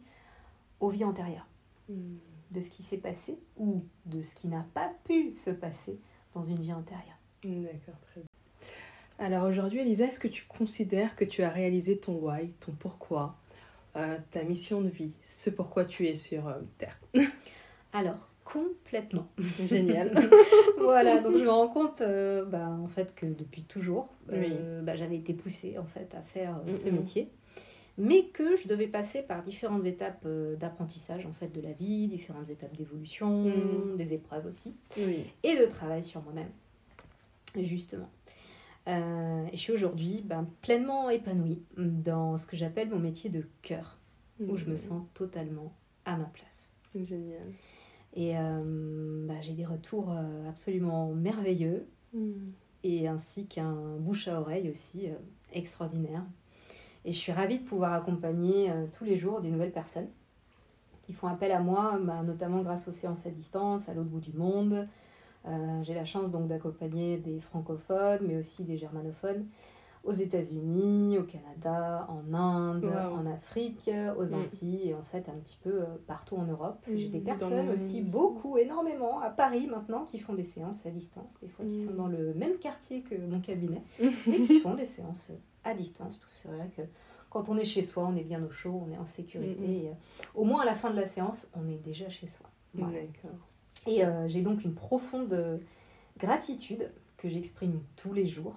aux 0.81 0.91
vies 0.91 1.05
antérieures, 1.05 1.47
de 1.89 2.61
ce 2.61 2.69
qui 2.69 2.83
s'est 2.83 2.99
passé 2.99 3.39
ou 3.57 3.83
de 4.07 4.21
ce 4.23 4.35
qui 4.35 4.49
n'a 4.49 4.67
pas 4.75 4.93
pu 5.05 5.33
se 5.33 5.51
passer 5.51 5.99
dans 6.35 6.43
une 6.43 6.61
vie 6.61 6.73
antérieure. 6.73 7.17
D'accord, 7.45 7.99
très 8.03 8.21
bien. 8.21 8.29
Alors 9.19 9.45
aujourd'hui, 9.47 9.79
Elisa, 9.79 10.07
est-ce 10.07 10.19
que 10.19 10.29
tu 10.29 10.45
considères 10.47 11.15
que 11.15 11.25
tu 11.25 11.43
as 11.45 11.49
réalisé 11.51 11.97
ton 11.99 12.15
why, 12.17 12.49
ton 12.55 12.73
pourquoi, 12.73 13.37
euh, 13.97 14.19
ta 14.33 14.43
mission 14.43 14.81
de 14.81 14.89
vie, 14.89 15.15
ce 15.23 15.51
pourquoi 15.51 15.85
tu 15.85 16.07
es 16.09 16.17
sur 16.17 16.49
euh, 16.49 16.61
Terre 16.79 16.99
Alors, 17.93 18.29
complètement. 18.45 19.27
Génial. 19.67 20.11
voilà, 20.79 21.19
donc 21.21 21.37
je 21.37 21.45
me 21.45 21.51
rends 21.51 21.69
compte 21.69 22.01
euh, 22.03 22.45
bah, 22.45 22.69
en 22.69 22.87
fait 22.89 23.15
que 23.15 23.27
depuis 23.27 23.63
toujours, 23.63 24.09
euh, 24.33 24.83
bah, 24.83 24.95
j'avais 24.97 25.17
été 25.17 25.33
poussée 25.33 25.79
en 25.79 25.85
fait 25.87 26.15
à 26.15 26.21
faire 26.23 26.61
euh, 26.69 26.77
ce 26.77 26.89
métier, 26.91 27.31
mais 27.99 28.25
que 28.27 28.57
je 28.57 28.69
devais 28.69 28.87
passer 28.87 29.23
par 29.23 29.43
différentes 29.43 29.85
étapes 29.87 30.27
d'apprentissage 30.59 31.27
en 31.27 31.33
fait 31.33 31.49
de 31.49 31.61
la 31.61 31.73
vie, 31.73 32.07
différentes 32.09 32.51
étapes 32.51 32.77
d'évolution, 32.77 33.45
Mhm. 33.45 33.97
des 33.97 34.15
épreuves 34.15 34.47
aussi, 34.47 34.75
oui. 34.99 35.25
et 35.43 35.57
de 35.59 35.65
travail 35.67 36.03
sur 36.03 36.23
moi-même, 36.23 36.51
justement. 37.59 38.11
Et 38.87 39.53
je 39.53 39.57
suis 39.57 39.73
aujourd'hui 39.73 40.23
ben, 40.23 40.47
pleinement 40.61 41.09
épanouie 41.09 41.63
dans 41.79 42.37
ce 42.37 42.47
que 42.47 42.55
j'appelle 42.57 42.91
mon 42.91 42.99
métier 42.99 43.31
de 43.31 43.47
cœur, 43.63 43.97
où 44.41 44.57
je 44.57 44.67
me 44.67 44.77
sens 44.77 45.03
totalement 45.15 45.73
à 46.05 46.17
ma 46.19 46.25
place. 46.27 46.69
Génial. 46.95 47.41
Et 48.15 48.39
euh, 48.39 49.27
bah, 49.27 49.41
j'ai 49.41 49.53
des 49.53 49.65
retours 49.65 50.11
euh, 50.11 50.49
absolument 50.49 51.13
merveilleux 51.13 51.87
et 52.85 53.09
ainsi 53.09 53.47
qu'un 53.47 53.75
bouche 53.99 54.29
à 54.29 54.41
oreille 54.41 54.71
aussi 54.71 55.09
euh, 55.09 55.15
extraordinaire. 55.53 56.25
Et 57.05 57.13
je 57.13 57.19
suis 57.19 57.33
ravie 57.33 57.59
de 57.59 57.65
pouvoir 57.65 57.93
accompagner 57.93 58.73
tous 58.97 59.05
les 59.05 59.19
jours 59.19 59.43
des 59.43 59.51
nouvelles 59.51 59.73
personnes 59.73 60.09
qui 61.03 61.13
font 61.13 61.27
appel 61.27 61.53
à 61.53 61.61
moi, 61.61 61.99
bah, 62.03 62.23
notamment 62.23 62.63
grâce 62.63 62.89
aux 62.89 62.93
séances 62.93 63.27
à 63.27 63.31
distance, 63.31 63.91
à 63.91 63.95
l'autre 63.95 64.09
bout 64.09 64.21
du 64.21 64.33
monde. 64.33 64.89
Euh, 65.47 65.83
j'ai 65.83 65.93
la 65.93 66.07
chance 66.07 66.31
donc 66.31 66.49
d'accompagner 66.49 67.19
des 67.19 67.41
francophones, 67.41 68.21
mais 68.23 68.37
aussi 68.37 68.65
des 68.65 68.79
germanophones 68.79 69.47
aux 70.05 70.13
États-Unis, 70.13 71.19
au 71.19 71.23
Canada, 71.25 72.07
en 72.11 72.35
Inde, 72.35 72.85
Wow. 72.85 73.17
en 73.19 73.27
Afrique, 73.27 73.91
aux 74.19 74.25
Mm. 74.27 74.35
Antilles 74.35 74.89
et 74.91 74.95
en 74.95 75.03
fait 75.03 75.29
un 75.29 75.35
petit 75.39 75.59
peu 75.63 75.81
euh, 75.83 75.87
partout 76.07 76.37
en 76.37 76.45
Europe. 76.45 76.85
Mm, 76.89 76.97
J'ai 76.97 77.09
des 77.09 77.21
personnes 77.21 77.69
aussi, 77.71 78.03
aussi. 78.03 78.13
beaucoup, 78.13 78.59
énormément, 78.59 79.21
à 79.21 79.31
Paris 79.31 79.67
maintenant, 79.67 80.05
qui 80.05 80.19
font 80.19 80.35
des 80.35 80.45
séances 80.45 80.85
à 80.87 80.91
distance, 80.91 81.39
des 81.41 81.49
fois 81.49 81.65
qui 81.65 81.77
Mm. 81.77 81.87
sont 81.89 81.95
dans 81.95 82.07
le 82.09 82.35
même 82.35 82.59
quartier 82.59 83.01
que 83.03 83.15
mon 83.15 83.41
cabinet, 83.41 83.83
mais 84.27 84.41
qui 84.43 84.59
font 84.59 84.75
des 84.75 84.85
séances 84.85 85.31
à 85.65 85.73
distance. 85.75 86.17
Parce 86.17 86.33
que 86.33 86.39
c'est 86.43 86.49
vrai 86.55 86.69
que 86.77 86.83
quand 87.31 87.49
on 87.49 87.57
est 87.57 87.65
chez 87.65 87.83
soi, 87.83 88.07
on 88.07 88.15
est 88.17 88.25
bien 88.25 88.45
au 88.45 88.51
chaud, 88.51 88.83
on 88.87 88.93
est 88.93 88.99
en 88.99 89.07
sécurité. 89.07 89.85
Et, 89.85 89.89
euh, 89.89 89.93
au 90.35 90.45
moins 90.45 90.61
à 90.63 90.65
la 90.67 90.75
fin 90.75 90.91
de 90.91 90.97
la 90.97 91.07
séance, 91.07 91.49
on 91.55 91.67
est 91.69 91.79
déjà 91.83 92.09
chez 92.11 92.27
soi. 92.27 92.47
Voilà. 92.75 92.99
D'accord. 93.01 93.39
Et 93.87 94.05
euh, 94.05 94.29
j'ai 94.29 94.43
donc 94.43 94.65
une 94.65 94.75
profonde 94.75 95.33
euh, 95.33 95.57
gratitude 96.19 96.91
que 97.17 97.29
j'exprime 97.29 97.81
tous 97.97 98.13
les 98.13 98.27
jours 98.27 98.55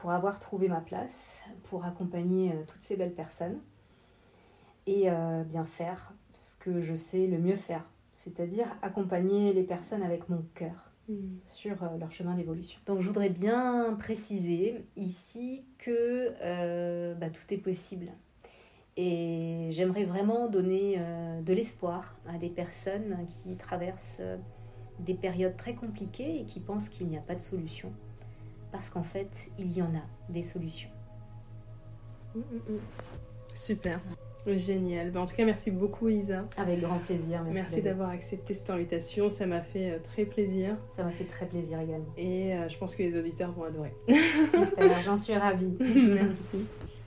pour 0.00 0.12
avoir 0.12 0.40
trouvé 0.40 0.68
ma 0.68 0.80
place, 0.80 1.42
pour 1.64 1.84
accompagner 1.84 2.52
euh, 2.52 2.62
toutes 2.66 2.82
ces 2.82 2.96
belles 2.96 3.12
personnes 3.12 3.60
et 4.86 5.10
euh, 5.10 5.44
bien 5.44 5.66
faire 5.66 6.14
ce 6.32 6.56
que 6.56 6.80
je 6.80 6.94
sais 6.94 7.26
le 7.26 7.38
mieux 7.38 7.56
faire, 7.56 7.84
c'est-à-dire 8.14 8.66
accompagner 8.80 9.52
les 9.52 9.62
personnes 9.62 10.02
avec 10.02 10.30
mon 10.30 10.42
cœur 10.54 10.90
sur 11.44 11.82
euh, 11.82 11.98
leur 11.98 12.10
chemin 12.12 12.34
d'évolution. 12.34 12.80
Donc 12.86 13.00
je 13.00 13.08
voudrais 13.08 13.28
bien 13.28 13.94
préciser 13.98 14.86
ici 14.96 15.66
que 15.76 16.32
euh, 16.40 17.14
bah, 17.14 17.28
tout 17.28 17.52
est 17.52 17.58
possible. 17.58 18.10
Et 18.96 19.68
j'aimerais 19.70 20.04
vraiment 20.04 20.48
donner 20.48 20.98
de 21.42 21.52
l'espoir 21.54 22.16
à 22.26 22.36
des 22.36 22.50
personnes 22.50 23.16
qui 23.28 23.56
traversent 23.56 24.20
des 24.98 25.14
périodes 25.14 25.56
très 25.56 25.74
compliquées 25.74 26.40
et 26.40 26.44
qui 26.44 26.60
pensent 26.60 26.90
qu'il 26.90 27.06
n'y 27.06 27.16
a 27.16 27.22
pas 27.22 27.34
de 27.34 27.40
solution. 27.40 27.92
Parce 28.72 28.90
qu'en 28.90 29.02
fait, 29.02 29.48
il 29.58 29.72
y 29.72 29.82
en 29.82 29.94
a 29.94 30.32
des 30.32 30.42
solutions. 30.42 30.90
Super. 33.52 34.00
Génial. 34.46 35.10
Ben, 35.10 35.20
en 35.20 35.26
tout 35.26 35.36
cas, 35.36 35.44
merci 35.44 35.70
beaucoup, 35.70 36.08
Elisa. 36.08 36.44
Avec 36.56 36.80
grand 36.80 36.98
plaisir. 36.98 37.42
Merci, 37.42 37.52
Merci 37.54 37.82
d'avoir 37.82 38.08
accepté 38.10 38.54
cette 38.54 38.70
invitation. 38.70 39.28
Ça 39.28 39.46
m'a 39.46 39.60
fait 39.60 39.90
euh, 39.90 39.98
très 39.98 40.24
plaisir. 40.24 40.76
Ça 40.96 41.04
m'a 41.04 41.10
fait 41.10 41.24
très 41.24 41.46
plaisir 41.46 41.80
également. 41.80 42.12
Et 42.16 42.54
euh, 42.54 42.68
je 42.68 42.78
pense 42.78 42.94
que 42.94 43.02
les 43.02 43.18
auditeurs 43.18 43.52
vont 43.52 43.64
adorer. 43.64 43.94
Super, 44.08 45.02
j'en 45.04 45.16
suis 45.16 45.34
ravie. 45.34 45.76
merci. 45.78 46.64